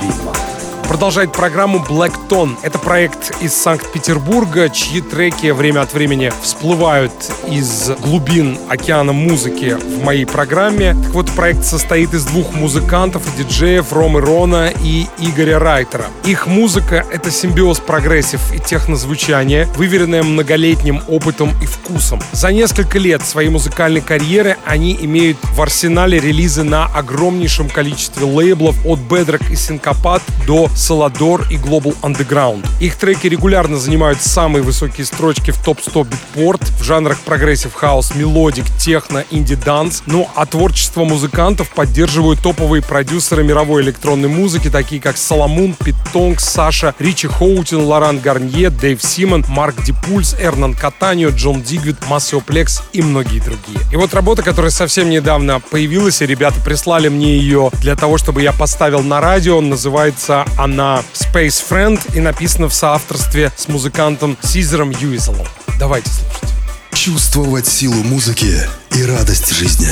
Продолжает 0.96 1.34
программу 1.34 1.80
Black 1.80 2.14
Tone. 2.30 2.56
Это 2.64 2.80
проект 2.80 3.34
из 3.42 3.54
Санкт-Петербурга, 3.54 4.70
чьи 4.70 5.02
треки 5.02 5.48
время 5.48 5.82
от 5.82 5.94
времени 5.94 6.32
всплывают 6.42 7.12
из 7.50 7.90
глубин 8.00 8.58
океана 8.70 9.12
музыки 9.12 9.76
в 9.76 10.06
моей 10.06 10.26
программе. 10.26 10.96
Так 11.04 11.12
вот, 11.12 11.30
проект 11.32 11.66
состоит 11.66 12.14
из 12.14 12.24
двух 12.24 12.54
музыкантов 12.54 13.24
и 13.28 13.44
диджеев 13.44 13.92
Ромы 13.92 14.22
Рона 14.22 14.72
и 14.84 15.08
Игоря 15.20 15.60
Райтера. 15.60 16.06
Их 16.24 16.48
музыка— 16.48 17.06
это 17.12 17.30
симбиоз 17.30 17.80
прогрессив 17.80 18.54
и 18.54 18.60
технозвучания, 18.60 19.68
выверенная 19.76 20.24
многолетним 20.24 21.02
опытом 21.10 21.52
и 21.62 21.66
вкусом. 21.66 22.22
За 22.32 22.54
несколько 22.54 23.00
лет 23.00 23.22
своей 23.22 23.50
музыкальной 23.50 24.00
карьеры 24.00 24.56
они 24.64 24.98
имеют 25.02 25.40
в 25.42 25.62
арсенале 25.62 26.22
релизы 26.22 26.64
на 26.64 26.86
огромнейшем 26.86 27.70
количестве 27.70 28.26
лейблов 28.26 28.78
от 28.86 29.00
Bedrock 29.00 29.52
и 29.52 29.56
Syncopad 29.56 30.22
до 30.48 30.70
Selador 30.86 31.48
и 31.50 31.56
Global 31.56 31.96
Underground. 32.04 32.64
Их 32.80 32.96
треки 32.96 33.26
регулярно 33.26 33.78
занимают 33.78 34.22
самые 34.22 34.62
высокие 34.62 35.06
строчки 35.06 35.50
в 35.50 35.58
топ-100 35.64 36.08
Beatport 36.08 36.62
в 36.80 36.84
жанрах 36.84 37.20
progressive 37.22 37.74
house, 37.74 38.14
melodic 38.14 38.66
techno, 38.78 39.24
indie 39.32 39.65
dance. 39.65 40.04
Ну 40.06 40.30
а 40.36 40.46
творчество 40.46 41.04
музыкантов 41.04 41.72
поддерживают 41.72 42.42
топовые 42.42 42.84
продюсеры 42.84 43.44
мировой 43.44 43.82
электронной 43.82 44.30
музыки, 44.30 44.70
такие 44.70 45.02
как 45.02 45.18
Соломун, 45.18 45.74
Пит 45.74 45.96
Тонг, 46.14 46.40
Саша, 46.40 46.94
Ричи 47.00 47.28
Хоутин, 47.28 47.82
Лоран 47.82 48.20
Гарнье, 48.20 48.70
Дэйв 48.70 49.02
Симон, 49.02 49.44
Марк 49.50 49.82
Дипульс, 49.84 50.36
Эрнан 50.40 50.76
Катанио, 50.76 51.30
Джон 51.30 51.64
Дигвид, 51.64 51.98
Масео 52.08 52.42
Плекс 52.42 52.84
и 52.94 53.02
многие 53.02 53.40
другие. 53.40 53.80
И 53.92 53.96
вот 53.96 54.14
работа, 54.14 54.44
которая 54.44 54.72
совсем 54.72 55.10
недавно 55.10 55.60
появилась, 55.60 56.22
и 56.22 56.28
ребята 56.28 56.60
прислали 56.64 57.08
мне 57.08 57.38
ее 57.38 57.72
для 57.82 57.96
того, 57.96 58.20
чтобы 58.20 58.44
я 58.44 58.54
поставил 58.54 59.02
на 59.02 59.20
радио, 59.20 59.62
называется 59.62 60.46
она 60.60 60.75
Space 60.76 61.64
Friend 61.70 62.00
и 62.16 62.20
написана 62.20 62.68
в 62.68 62.74
соавторстве 62.74 63.52
с 63.56 63.68
музыкантом 63.68 64.38
Сизером 64.44 64.92
Юизелом. 64.92 65.48
Давайте 65.80 66.10
слушать. 66.10 66.54
Чувствовать 66.94 67.68
силу 67.68 68.04
музыки 68.04 68.60
и 68.92 69.04
радость 69.04 69.54
жизни. 69.54 69.90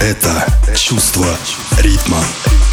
Это 0.00 0.46
чувство 0.76 1.26
ритма. 1.80 2.18
Чувство 2.18 2.67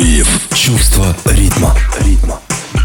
Самир 0.00 0.39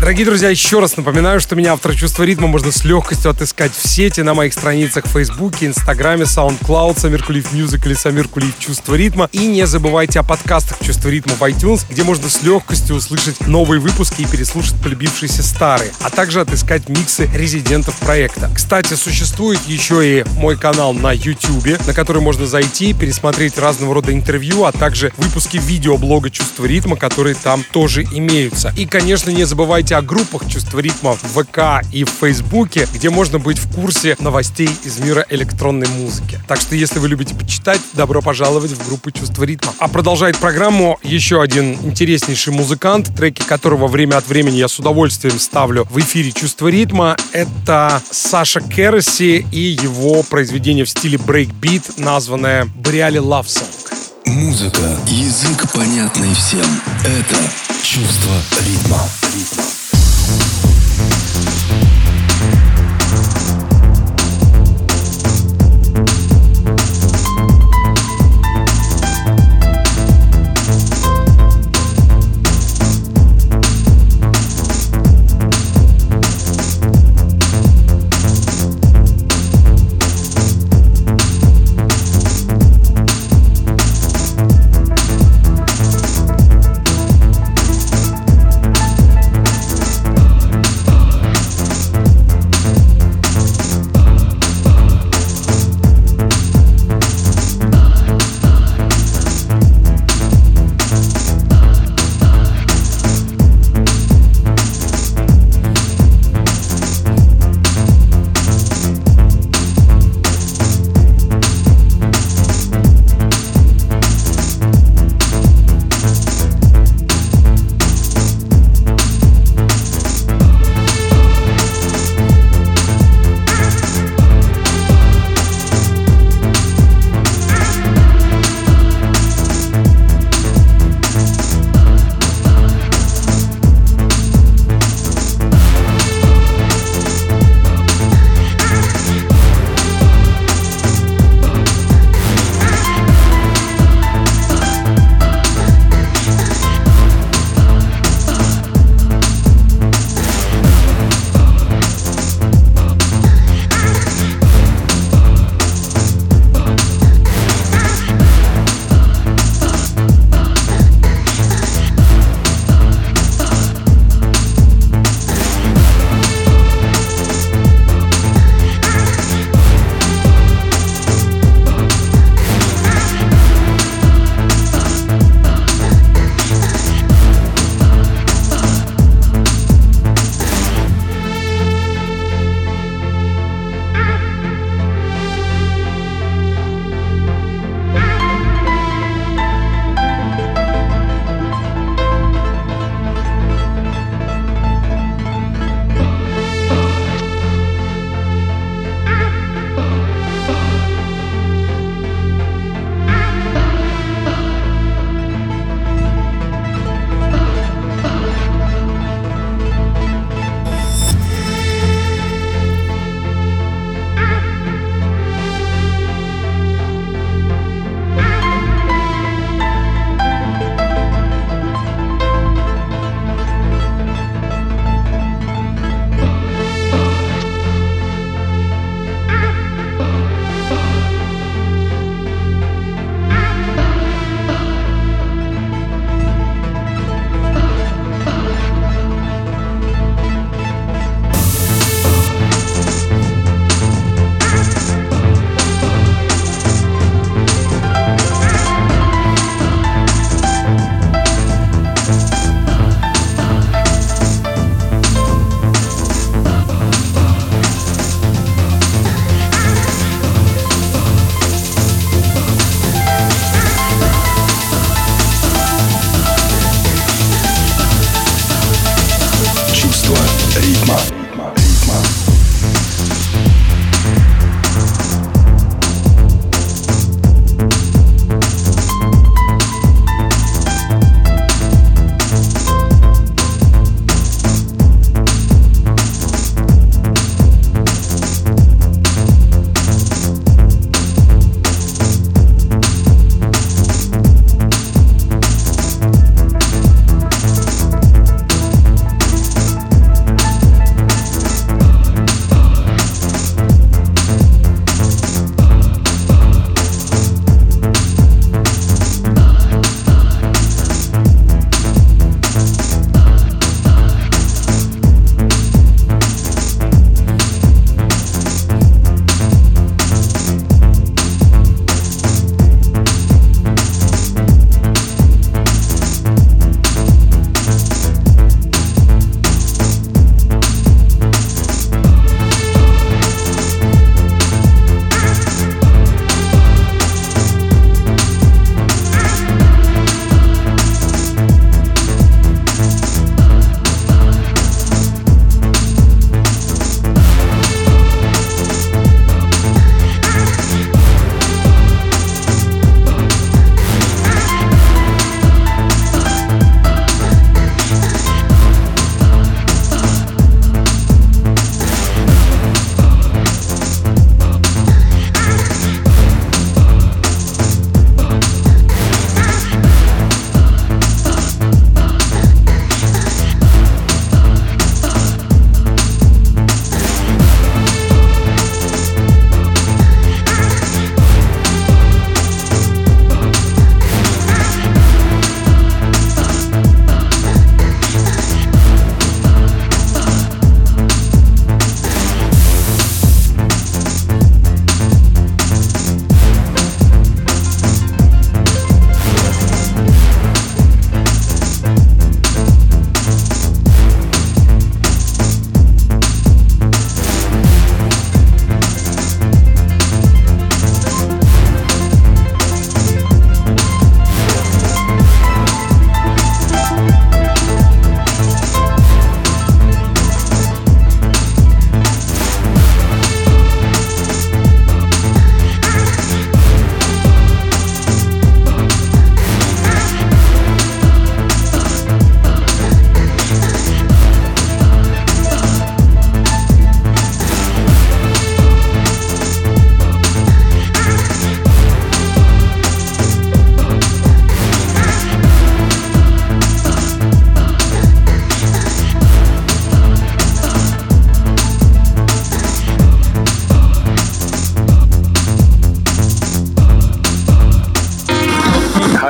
Дорогие 0.06 0.28
друзья, 0.28 0.50
еще 0.52 0.80
раз 0.80 0.98
напоминаю, 0.98 1.40
что 1.40 1.56
меня 1.56 1.74
автор 1.74 1.96
чувства 1.96 2.22
ритма 2.26 2.46
можно 2.46 2.72
с 2.72 2.86
легкостью 2.86 3.32
отыскать 3.32 3.72
в 3.76 3.88
сети 3.88 4.22
на 4.22 4.36
моих 4.36 4.54
страницах 4.54 5.06
в 5.06 5.10
Фейсбуке, 5.10 5.66
Инстаграме, 5.66 6.26
SoundCloud, 6.26 7.00
Самир 7.00 7.24
Кулиев 7.24 7.52
Music 7.52 7.88
или 7.88 7.96
Самир 7.96 8.28
Кулиев 8.28 8.54
Чувство 8.60 8.94
ритма. 8.94 9.30
И 9.32 9.48
не 9.48 9.66
забывайте 9.66 10.20
о 10.20 10.24
подкастах 10.24 10.78
Чувство 10.86 11.10
ритма 11.10 11.34
в 11.34 11.42
iTunes, 11.42 11.88
где 11.90 12.04
можно 12.04 12.30
с 12.30 12.44
легкостью 12.44 12.98
услышать 12.98 13.48
новые 13.48 13.80
выпуски 13.80 14.22
и 14.22 14.28
переслушать 14.28 14.80
полюбившиеся 14.84 15.42
старые, 15.42 15.92
а 16.02 16.12
также 16.12 16.40
отыскать 16.42 16.88
миксы 16.88 17.28
резидентов 17.34 17.96
проекта. 17.96 18.52
Кстати, 18.54 18.94
существует 18.94 19.60
еще 19.66 20.20
и 20.20 20.24
мой 20.38 20.56
канал 20.56 20.94
на 20.94 21.14
YouTube, 21.14 21.84
на 21.88 21.96
который 21.96 22.22
можно 22.22 22.46
зайти, 22.46 22.94
пересмотреть 22.94 23.58
разного 23.58 23.96
рода 23.96 24.14
интервью, 24.14 24.66
а 24.66 24.72
также 24.72 25.12
выпуски 25.18 25.58
видеоблога 25.58 26.30
Чувство 26.30 26.66
ритма, 26.66 26.96
которые 26.96 27.34
там 27.34 27.66
тоже 27.72 28.04
имеются. 28.04 28.72
И, 28.78 28.86
конечно, 28.86 29.32
не 29.32 29.46
забывайте 29.46 29.95
о 29.96 30.02
группах 30.02 30.48
Чувство 30.50 30.80
ритма 30.80 31.16
в 31.16 31.44
ВК 31.44 31.86
и 31.92 32.04
в 32.04 32.10
Фейсбуке, 32.10 32.88
где 32.94 33.10
можно 33.10 33.40
быть 33.40 33.58
в 33.58 33.74
курсе 33.74 34.16
новостей 34.20 34.70
из 34.84 35.00
мира 35.00 35.26
электронной 35.30 35.88
музыки. 35.88 36.40
Так 36.48 36.60
что, 36.60 36.76
если 36.76 37.00
вы 37.00 37.08
любите 37.08 37.34
почитать, 37.34 37.80
добро 37.94 38.22
пожаловать 38.22 38.72
в 38.72 38.88
группу 38.88 39.12
Чувство 39.12 39.44
ритма. 39.44 39.74
А 39.80 39.88
продолжает 39.88 40.38
программу 40.38 41.00
еще 41.04 41.42
один 41.42 41.74
интереснейший 41.84 42.54
музыкант, 42.54 43.16
треки 43.16 43.42
которого 43.42 43.88
время 43.88 44.18
от 44.18 44.28
времени 44.28 44.58
я 44.58 44.68
с 44.68 44.78
удовольствием 44.80 45.40
ставлю 45.40 45.88
в 45.90 46.00
эфире 46.00 46.32
Чувство 46.32 46.68
ритма. 46.68 47.16
Это 47.32 48.02
Саша 48.12 48.62
Кероси 48.62 49.46
и 49.52 49.60
его 49.60 50.24
произведение 50.24 50.86
в 50.86 50.90
стиле 50.90 51.18
брейкбит, 51.18 51.98
названное 51.98 52.66
Really 52.76 53.22
Love. 53.22 53.46
Музыка, 54.26 54.82
язык 55.08 55.72
понятный 55.72 56.34
всем. 56.34 56.66
Это 57.04 57.38
чувство 57.84 58.34
ритма. 58.66 59.00
Ритма. 59.34 59.85
Thank 60.28 60.90
you. 60.90 60.95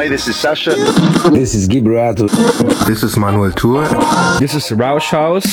Hi, 0.04 0.08
this 0.08 0.28
is 0.28 0.36
Sasha. 0.36 0.70
This 1.30 1.54
is 1.54 1.68
Gibrato. 1.68 2.28
This 2.86 3.02
is 3.02 3.16
Manuel 3.16 3.52
Tour. 3.52 3.86
This 4.38 4.54
is 4.54 4.70
Rausch 4.72 5.10
House. 5.10 5.46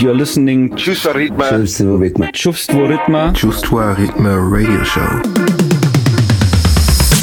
You're 0.00 0.14
listening 0.14 0.70
to 0.70 0.76
Чувство 0.76 1.12
ритма. 1.12 1.48
Чувство 1.50 1.96
ритма. 1.98 2.32
Чувство 2.32 2.86
ритма. 2.86 3.32
Чувство 3.34 3.94
ритма 3.98 4.36
radio 4.38 4.84
show. 4.84 5.22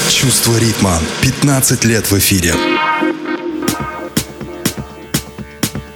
Чувство 0.09 0.57
ритма. 0.59 0.97
15 1.22 1.86
лет 1.86 2.05
в 2.11 2.17
эфире. 2.17 2.53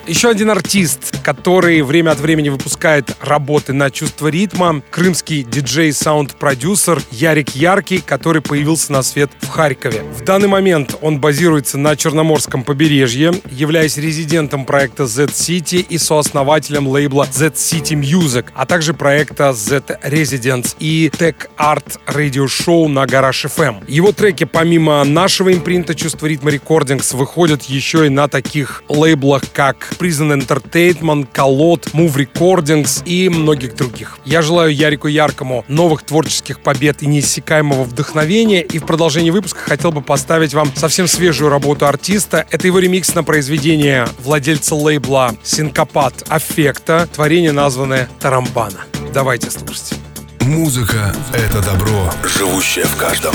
Еще 0.09 0.31
один 0.31 0.51
артист, 0.51 1.23
который 1.23 1.83
время 1.83 2.13
от 2.13 2.19
времени 2.19 2.49
выпускает 2.49 3.15
работы 3.21 3.75
на 3.75 3.91
чувство 3.91 4.29
ритма, 4.29 4.83
крымский 4.91 5.43
диджей-саунд-продюсер 5.43 7.03
Ярик 7.11 7.51
Яркий, 7.51 7.99
который 7.99 8.41
появился 8.41 8.91
на 8.91 9.03
свет 9.03 9.31
в 9.43 9.49
Харькове. 9.49 10.05
В 10.05 10.25
данный 10.25 10.49
момент 10.49 10.97
он 11.03 11.21
базируется 11.21 11.77
на 11.77 11.95
Черноморском 11.95 12.65
побережье, 12.65 13.35
являясь 13.51 13.99
резидентом 13.99 14.65
проекта 14.65 15.07
Z-City 15.07 15.85
и 15.87 15.99
сооснователем 15.99 16.89
лейбла 16.89 17.29
Z-City 17.31 17.93
Music, 17.93 18.47
а 18.55 18.65
также 18.65 18.95
проекта 18.95 19.53
Z-Residence 19.53 20.75
и 20.79 21.11
Tech 21.19 21.37
Art 21.59 21.99
Radio 22.07 22.47
Show 22.47 22.89
на 22.89 23.05
Гараж 23.05 23.45
FM. 23.45 23.85
Его 23.87 24.13
треки 24.13 24.45
помимо 24.45 25.05
нашего 25.05 25.53
импринта 25.53 25.95
«Чувство 25.95 26.27
ритма 26.27 26.51
Recordings» 26.51 27.15
выходят 27.15 27.65
еще 27.65 28.07
и 28.07 28.09
на 28.09 28.27
таких 28.27 28.83
лейблах, 28.89 29.43
как 29.53 29.98
Prison 29.99 30.39
Entertainment, 30.39 31.29
Колот, 31.33 31.89
Move 31.93 32.15
Recordings 32.15 33.03
и 33.05 33.29
многих 33.29 33.75
других. 33.75 34.19
Я 34.25 34.43
желаю 34.43 34.75
Ярику 34.75 35.09
Яркому 35.09 35.65
новых 35.69 36.03
творческих 36.03 36.61
побед 36.61 37.03
и 37.03 37.07
неиссякаемого 37.07 37.85
вдохновения. 37.85 38.63
И 38.63 38.79
в 38.79 38.87
продолжении 38.87 39.31
выпуска 39.31 39.61
хотел 39.61 39.93
бы 39.93 40.01
поставить 40.01 40.55
вам 40.55 40.73
совсем 40.75 41.09
свежую 41.09 41.51
работу 41.51 41.87
артиста. 41.87 42.47
Это 42.51 42.67
его 42.67 42.79
ремикс 42.79 43.15
на 43.15 43.25
произведение 43.25 44.09
владельца 44.23 44.75
лейбла 44.75 45.35
Синкопат 45.43 46.25
Аффекта, 46.29 47.09
творение 47.13 47.53
названное 47.53 48.09
Тарамбана. 48.21 48.81
Давайте 49.13 49.51
слушать. 49.51 49.95
Музыка— 50.41 51.15
это 51.35 51.63
добро, 51.63 52.11
живущее 52.25 52.87
в 52.87 52.97
каждом. 52.97 53.35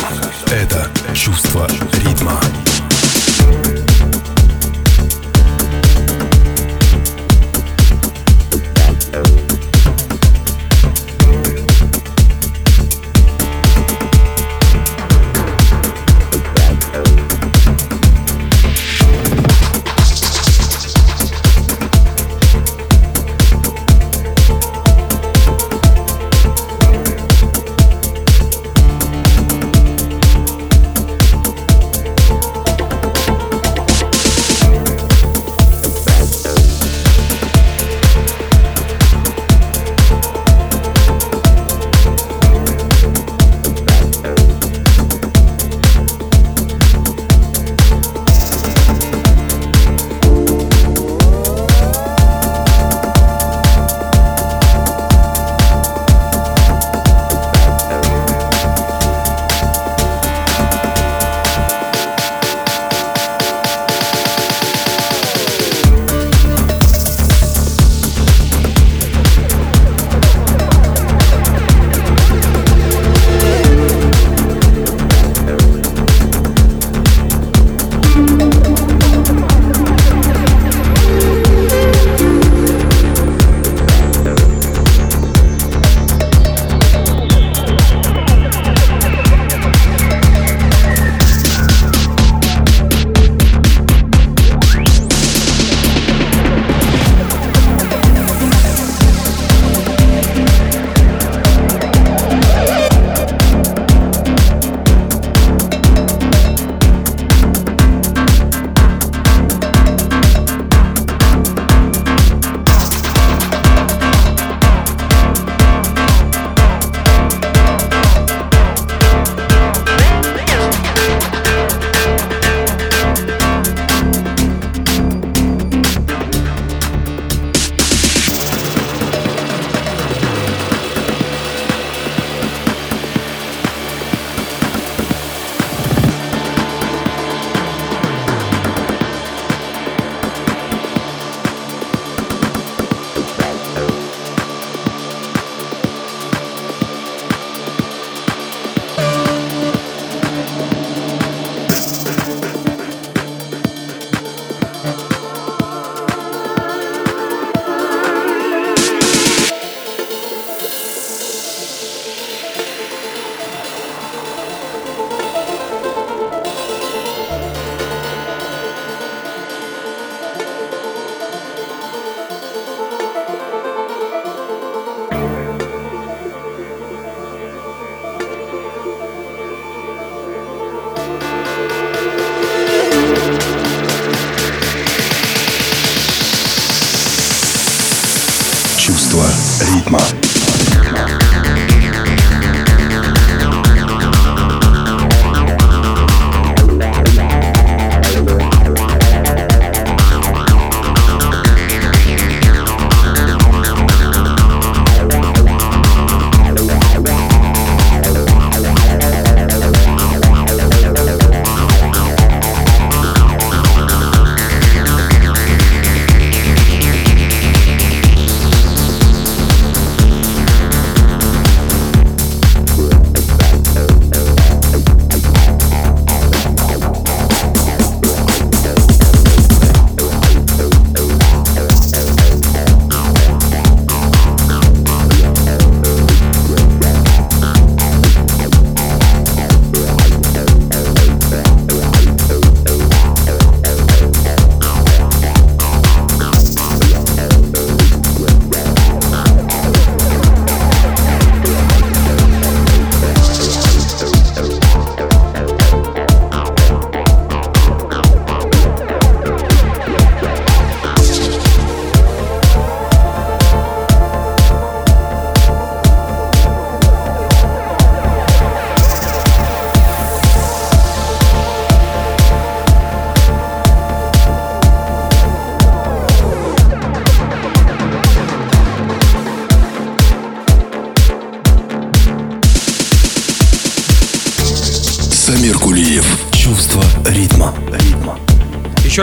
Это 0.52 0.88
чувство 1.14 1.68
ритма. 2.04 2.42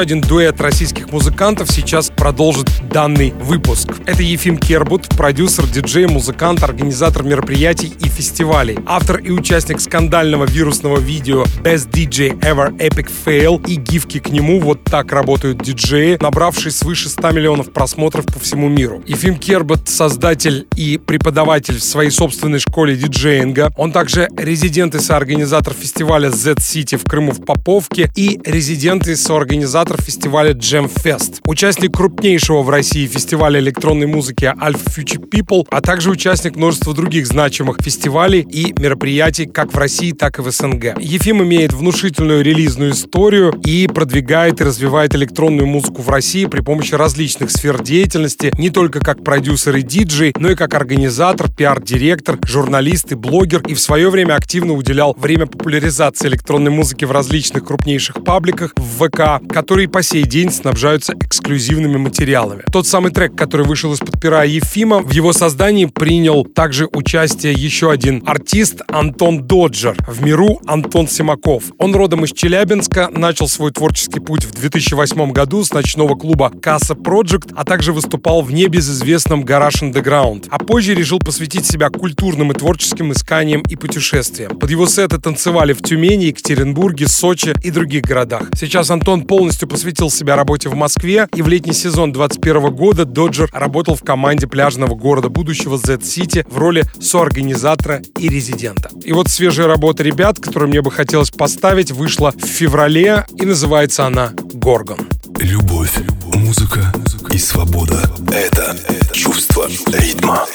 Один 0.00 0.20
дуэт 0.20 0.60
российских 0.60 1.12
музыкантов 1.12 1.70
сейчас 1.70 2.10
продолжит 2.10 2.68
данный 2.90 3.32
выпуск. 3.40 3.88
Это 4.06 4.22
Ефим 4.22 4.58
Кербут, 4.58 5.08
продюсер, 5.16 5.66
диджей, 5.66 6.06
музыкант, 6.06 6.62
организатор 6.62 7.22
мероприятий 7.22 7.92
и 8.00 8.08
фестивалей. 8.08 8.78
Автор 8.84 9.18
и 9.18 9.30
участник 9.30 9.80
скандального 9.80 10.44
вирусного 10.44 10.98
видео 10.98 11.44
Best 11.62 11.90
DJ 11.90 12.40
Ever 12.40 12.76
Epic 12.78 13.08
Fail 13.24 13.64
и 13.66 13.76
гифки 13.76 14.18
к 14.18 14.30
нему 14.30 14.60
«Вот 14.60 14.82
так 14.84 15.12
работают 15.12 15.62
диджеи», 15.62 16.18
набравший 16.20 16.72
свыше 16.72 17.08
100 17.08 17.30
миллионов 17.30 17.72
просмотров 17.72 18.26
по 18.26 18.40
всему 18.40 18.68
миру. 18.68 19.02
Ефим 19.06 19.36
Кербут— 19.36 19.82
создатель 19.88 20.66
и 20.74 20.98
преподаватель 20.98 21.78
в 21.78 21.84
своей 21.84 22.10
собственной 22.10 22.58
школе 22.58 22.96
диджеинга. 22.96 23.72
Он 23.76 23.92
также 23.92 24.28
резидент 24.36 24.96
и 24.96 24.98
соорганизатор 24.98 25.74
фестиваля 25.74 26.30
Z-City 26.30 26.96
в 26.96 27.04
Крыму 27.04 27.32
в 27.32 27.44
Поповке 27.44 28.10
и 28.16 28.40
резидент 28.44 29.06
и 29.06 29.14
соорганизатор 29.14 30.00
фестиваля 30.02 30.54
Jam 30.54 30.90
Fest. 30.92 31.40
Участник 31.46 31.96
крупнейшего 31.96 32.62
в 32.62 32.70
России 32.70 32.79
фестиваля 32.82 33.60
электронной 33.60 34.06
музыки 34.06 34.44
Alpha 34.44 34.86
Future 34.86 35.28
People, 35.28 35.66
а 35.70 35.80
также 35.80 36.10
участник 36.10 36.56
множества 36.56 36.94
других 36.94 37.26
значимых 37.26 37.78
фестивалей 37.82 38.40
и 38.40 38.74
мероприятий 38.78 39.46
как 39.46 39.72
в 39.72 39.76
России, 39.76 40.12
так 40.12 40.38
и 40.38 40.42
в 40.42 40.50
СНГ. 40.50 40.98
Ефим 40.98 41.42
имеет 41.42 41.72
внушительную 41.72 42.42
релизную 42.42 42.92
историю 42.92 43.60
и 43.64 43.86
продвигает 43.86 44.60
и 44.60 44.64
развивает 44.64 45.14
электронную 45.14 45.66
музыку 45.66 46.02
в 46.02 46.08
России 46.08 46.46
при 46.46 46.60
помощи 46.60 46.94
различных 46.94 47.50
сфер 47.50 47.82
деятельности, 47.82 48.52
не 48.58 48.70
только 48.70 49.00
как 49.00 49.22
продюсер 49.24 49.76
и 49.76 49.82
диджей, 49.82 50.34
но 50.38 50.50
и 50.50 50.54
как 50.54 50.74
организатор, 50.74 51.50
пиар-директор, 51.50 52.38
журналист 52.44 53.12
и 53.12 53.14
блогер, 53.14 53.62
и 53.66 53.74
в 53.74 53.80
свое 53.80 54.10
время 54.10 54.34
активно 54.34 54.74
уделял 54.74 55.14
время 55.18 55.46
популяризации 55.46 56.28
электронной 56.28 56.70
музыки 56.70 57.04
в 57.04 57.12
различных 57.12 57.64
крупнейших 57.64 58.24
пабликах 58.24 58.72
в 58.76 59.06
ВК, 59.06 59.46
которые 59.52 59.88
по 59.88 60.02
сей 60.02 60.24
день 60.24 60.50
снабжаются 60.50 61.14
эксклюзивными 61.20 61.96
материалами. 61.96 62.62
Тот 62.72 62.86
самый 62.86 63.10
трек, 63.10 63.34
который 63.34 63.66
вышел 63.66 63.92
из-под 63.94 64.20
пера 64.20 64.44
Ефима, 64.44 65.00
в 65.00 65.10
его 65.10 65.32
создании 65.32 65.86
принял 65.86 66.44
также 66.44 66.86
участие 66.92 67.52
еще 67.52 67.90
один 67.90 68.22
артист 68.24 68.82
Антон 68.86 69.42
Доджер, 69.44 69.96
в 70.06 70.22
миру 70.22 70.60
Антон 70.68 71.08
Симаков. 71.08 71.64
Он 71.78 71.92
родом 71.96 72.24
из 72.24 72.32
Челябинска, 72.32 73.10
начал 73.12 73.48
свой 73.48 73.72
творческий 73.72 74.20
путь 74.20 74.44
в 74.44 74.52
2008 74.52 75.32
году 75.32 75.64
с 75.64 75.72
ночного 75.72 76.14
клуба 76.14 76.50
Касса 76.62 76.94
Project, 76.94 77.52
а 77.56 77.64
также 77.64 77.92
выступал 77.92 78.42
в 78.42 78.52
небезызвестном 78.52 79.42
Гараж 79.42 79.82
Underground. 79.82 80.46
А 80.48 80.58
позже 80.60 80.94
решил 80.94 81.18
посвятить 81.18 81.66
себя 81.66 81.88
культурным 81.88 82.52
и 82.52 82.54
творческим 82.54 83.10
исканиям 83.10 83.62
и 83.62 83.74
путешествиям. 83.74 84.56
Под 84.56 84.70
его 84.70 84.86
сеты 84.86 85.18
танцевали 85.18 85.72
в 85.72 85.82
Тюмени, 85.82 86.26
Екатеринбурге, 86.26 87.08
Сочи 87.08 87.52
и 87.64 87.72
других 87.72 88.02
городах. 88.02 88.44
Сейчас 88.54 88.90
Антон 88.90 89.22
полностью 89.22 89.66
посвятил 89.66 90.08
себя 90.08 90.36
работе 90.36 90.68
в 90.68 90.76
Москве, 90.76 91.26
и 91.34 91.42
в 91.42 91.48
летний 91.48 91.72
сезон 91.72 92.12
2021 92.60 92.76
года 92.76 93.04
Доджер 93.04 93.48
работал 93.52 93.94
в 93.94 94.02
команде 94.02 94.46
пляжного 94.46 94.94
города 94.94 95.28
будущего 95.28 95.78
Z-City 95.78 96.46
в 96.48 96.58
роли 96.58 96.84
соорганизатора 97.00 98.02
и 98.18 98.28
резидента. 98.28 98.90
И 99.04 99.12
вот 99.12 99.28
свежая 99.28 99.66
работа 99.66 100.02
ребят, 100.02 100.38
которую 100.38 100.68
мне 100.68 100.82
бы 100.82 100.90
хотелось 100.90 101.30
поставить, 101.30 101.90
вышла 101.90 102.32
в 102.32 102.44
феврале, 102.44 103.26
и 103.36 103.46
называется 103.46 104.06
она 104.06 104.32
«Горгон». 104.52 104.98
Любовь, 105.38 105.98
музыка 106.34 106.92
и 107.30 107.38
свобода— 107.38 108.10
это 108.32 108.76
чувство 109.14 109.68
ритма. 109.92 110.46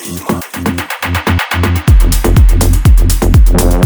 Thank 3.58 3.85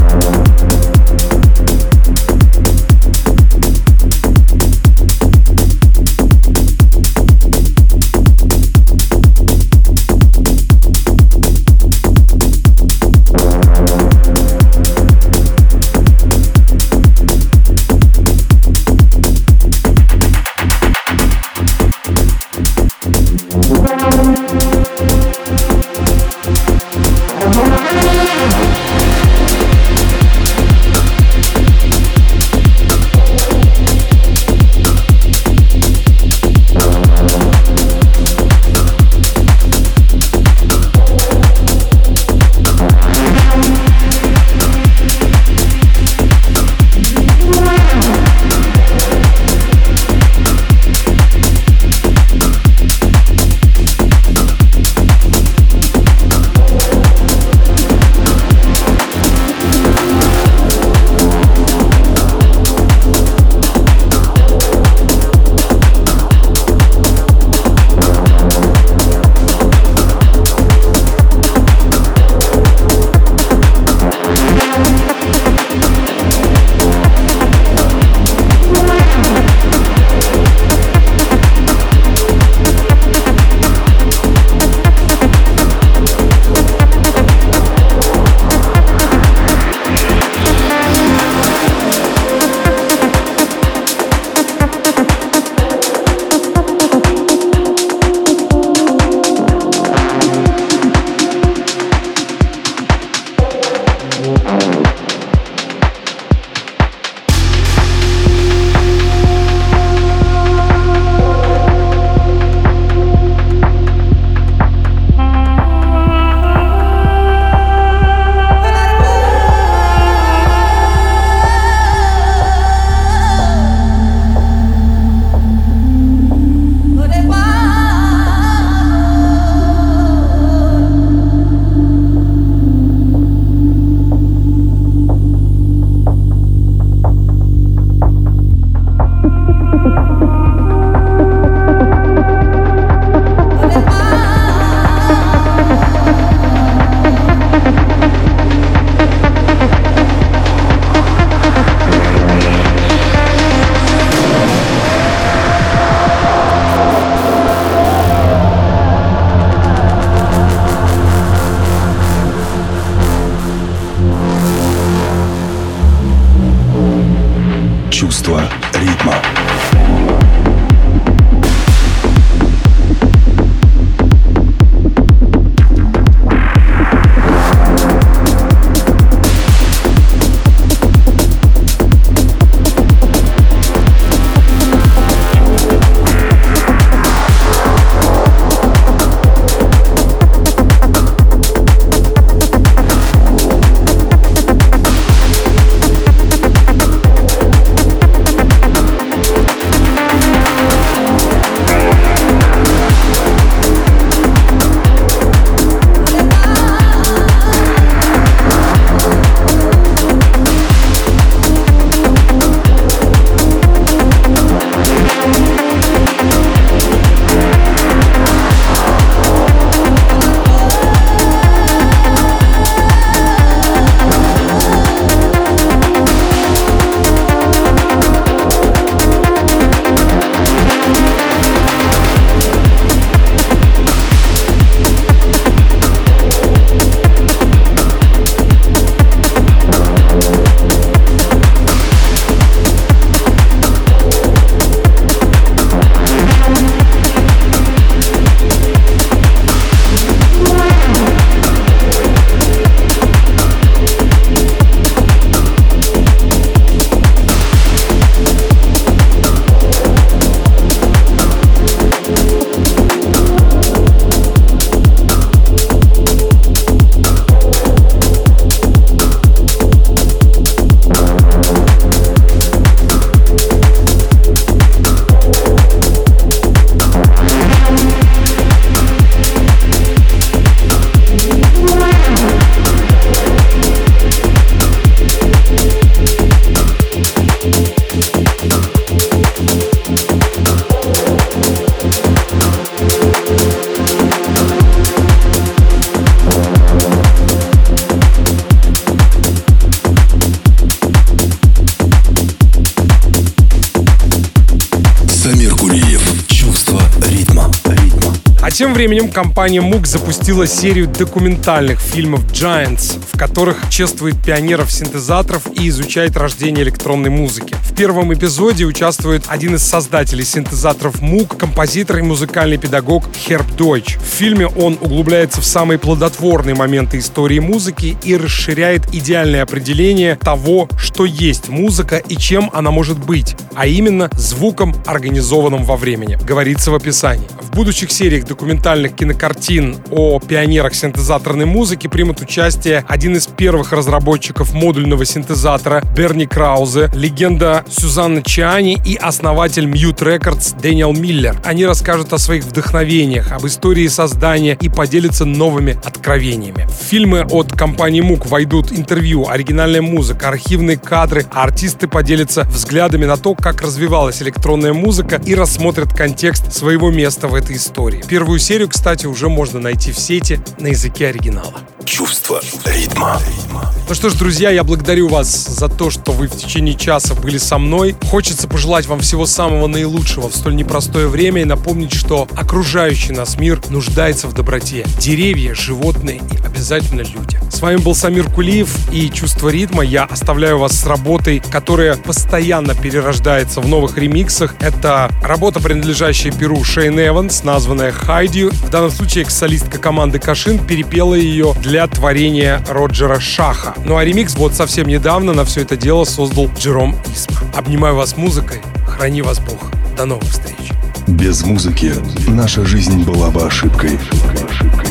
Тем 308.59 308.73
временем 308.73 309.09
компания 309.09 309.61
MOOC 309.61 309.85
запустила 309.85 310.45
серию 310.45 310.89
документальных 310.89 311.79
фильмов 311.79 312.25
Giants, 312.25 312.99
которых 313.19 313.57
чествует 313.69 314.15
пионеров 314.23 314.71
синтезаторов 314.71 315.43
и 315.53 315.67
изучает 315.67 316.15
рождение 316.15 316.63
электронной 316.63 317.09
музыки. 317.09 317.53
В 317.63 317.75
первом 317.75 318.13
эпизоде 318.13 318.63
участвует 318.63 319.25
один 319.27 319.55
из 319.55 319.63
создателей 319.63 320.23
синтезаторов 320.23 321.01
MOOC, 321.01 321.35
композитор 321.35 321.97
и 321.97 322.01
музыкальный 322.01 322.57
педагог 322.57 323.03
Херб 323.13 323.45
Дойч. 323.57 323.97
В 323.97 324.05
фильме 324.05 324.47
он 324.47 324.77
углубляется 324.79 325.41
в 325.41 325.45
самые 325.45 325.77
плодотворные 325.79 326.55
моменты 326.55 326.99
истории 326.99 327.39
музыки 327.39 327.97
и 328.05 328.15
расширяет 328.15 328.93
идеальное 328.93 329.43
определение 329.43 330.15
того, 330.15 330.69
что 330.77 331.03
есть 331.03 331.49
музыка 331.49 331.97
и 331.97 332.15
чем 332.15 332.49
она 332.53 332.71
может 332.71 332.99
быть, 332.99 333.35
а 333.53 333.67
именно 333.67 334.09
звуком, 334.13 334.73
организованным 334.85 335.65
во 335.65 335.75
времени, 335.75 336.17
говорится 336.25 336.71
в 336.71 336.75
описании. 336.75 337.27
В 337.41 337.51
будущих 337.53 337.91
сериях 337.91 338.25
документальных 338.25 338.95
кинокартин 338.95 339.77
о 339.91 340.19
пионерах 340.19 340.73
синтезаторной 340.73 341.45
музыки 341.45 341.87
примут 341.87 342.21
участие 342.21 342.85
один 342.87 343.08
из 343.15 343.27
первых 343.27 343.71
разработчиков 343.71 344.53
модульного 344.53 345.05
синтезатора 345.05 345.83
Берни 345.95 346.25
Краузе, 346.25 346.89
легенда 346.93 347.63
Сюзанна 347.69 348.21
Чиани 348.21 348.77
и 348.85 348.95
основатель 348.95 349.65
Mute 349.65 349.99
Records 349.99 350.59
Дэниел 350.59 350.93
Миллер. 350.93 351.39
Они 351.43 351.65
расскажут 351.65 352.13
о 352.13 352.17
своих 352.17 352.43
вдохновениях, 352.43 353.31
об 353.31 353.45
истории 353.45 353.87
создания 353.87 354.57
и 354.59 354.69
поделятся 354.69 355.25
новыми 355.25 355.79
откровениями. 355.83 356.67
В 356.67 356.83
фильмы 356.83 357.21
от 357.29 357.51
компании 357.53 358.03
MOOC 358.03 358.27
войдут 358.27 358.71
интервью, 358.71 359.27
оригинальная 359.27 359.81
музыка, 359.81 360.29
архивные 360.29 360.77
кадры, 360.77 361.25
а 361.31 361.43
артисты 361.43 361.87
поделятся 361.87 362.43
взглядами 362.43 363.05
на 363.05 363.17
то, 363.17 363.35
как 363.35 363.61
развивалась 363.61 364.21
электронная 364.21 364.73
музыка 364.73 365.21
и 365.25 365.35
рассмотрят 365.35 365.93
контекст 365.93 366.53
своего 366.53 366.91
места 366.91 367.27
в 367.27 367.35
этой 367.35 367.55
истории. 367.55 368.03
Первую 368.07 368.39
серию, 368.39 368.69
кстати, 368.69 369.05
уже 369.05 369.29
можно 369.29 369.59
найти 369.59 369.91
в 369.91 369.97
сети 369.97 370.39
на 370.59 370.67
языке 370.67 371.07
оригинала. 371.07 371.59
Чувство 371.85 372.41
ритма. 372.65 372.98
Ну 372.99 373.95
что 373.95 374.09
ж, 374.09 374.13
друзья, 374.13 374.51
я 374.51 374.63
благодарю 374.63 375.07
вас 375.07 375.47
за 375.47 375.67
то, 375.67 375.89
что 375.89 376.11
вы 376.11 376.27
в 376.27 376.35
течение 376.35 376.75
часа 376.75 377.15
были 377.15 377.39
со 377.39 377.57
мной. 377.57 377.95
Хочется 378.11 378.47
пожелать 378.47 378.85
вам 378.85 378.99
всего 378.99 379.25
самого 379.25 379.65
наилучшего 379.65 380.29
в 380.29 380.35
столь 380.35 380.57
непростое 380.57 381.07
время 381.07 381.41
и 381.41 381.45
напомнить, 381.45 381.93
что 381.93 382.27
окружающий 382.35 383.13
нас 383.13 383.39
мир 383.39 383.59
нуждается 383.69 384.27
в 384.27 384.33
доброте. 384.33 384.85
Деревья, 384.99 385.55
животные 385.55 386.17
и 386.31 386.45
обязательно 386.45 387.01
люди. 387.01 387.39
С 387.49 387.61
вами 387.61 387.77
был 387.77 387.95
Самир 387.95 388.29
Кулиев 388.29 388.69
и 388.93 389.09
«Чувство 389.09 389.49
ритма». 389.49 389.83
Я 389.83 390.03
оставляю 390.03 390.59
вас 390.59 390.73
с 390.73 390.85
работой, 390.85 391.41
которая 391.51 391.95
постоянно 391.95 392.75
перерождается 392.75 393.59
в 393.59 393.67
новых 393.67 393.97
ремиксах. 393.97 394.53
Это 394.59 395.09
работа, 395.23 395.59
принадлежащая 395.59 396.31
Перу 396.31 396.63
Шейн 396.63 396.99
Эванс, 396.99 397.43
названная 397.43 397.91
«Хайди». 397.91 398.45
В 398.45 398.69
данном 398.69 398.91
случае 398.91 399.25
солистка 399.25 399.79
команды 399.79 400.19
Кашин 400.19 400.59
перепела 400.59 401.15
ее 401.15 401.55
для 401.63 401.87
творения 401.87 402.63
Роджера 402.69 402.88
Шаха. 403.19 403.73
Ну 403.85 403.97
а 403.97 404.05
ремикс 404.05 404.35
вот 404.35 404.53
совсем 404.53 404.87
недавно 404.87 405.33
на 405.33 405.45
все 405.45 405.61
это 405.61 405.77
дело 405.77 406.03
создал 406.03 406.49
Джером 406.57 406.95
Исма. 407.13 407.37
Обнимаю 407.55 407.95
вас 407.95 408.17
музыкой, 408.17 408.61
храни 408.85 409.21
вас 409.21 409.39
Бог. 409.39 409.71
До 409.97 410.05
новых 410.05 410.29
встреч. 410.29 410.71
Без 411.07 411.43
музыки 411.43 411.93
наша 412.27 412.65
жизнь 412.65 413.03
была 413.03 413.29
бы 413.31 413.43
ошибкой. 413.43 413.99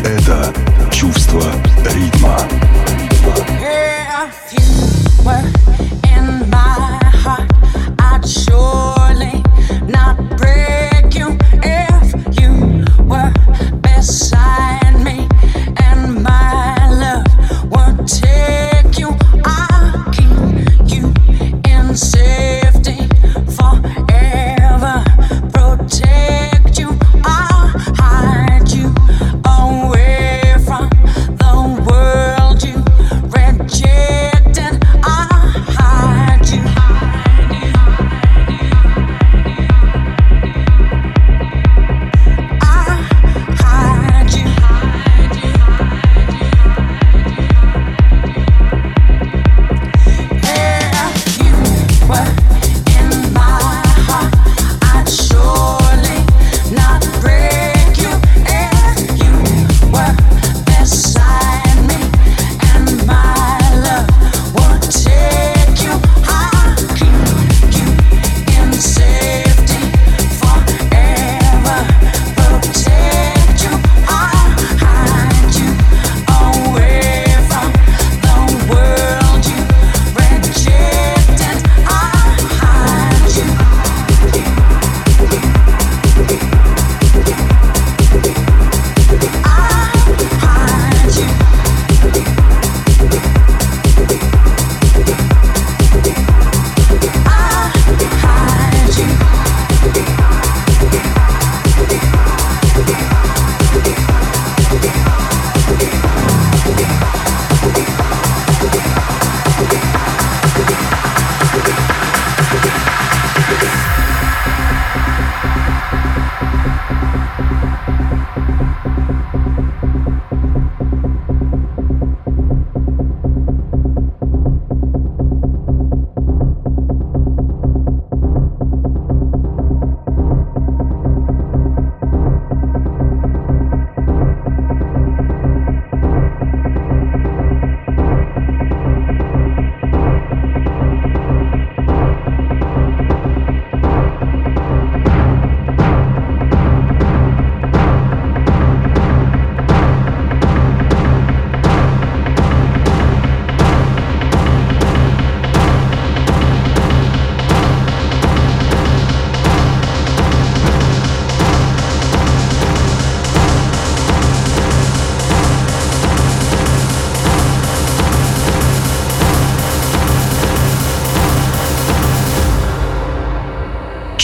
Это 0.05 0.53
чувство 0.91 1.45
ритма. 1.95 2.39
If 5.31 5.58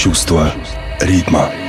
Чувство 0.04 0.52
ритма. 1.00 1.63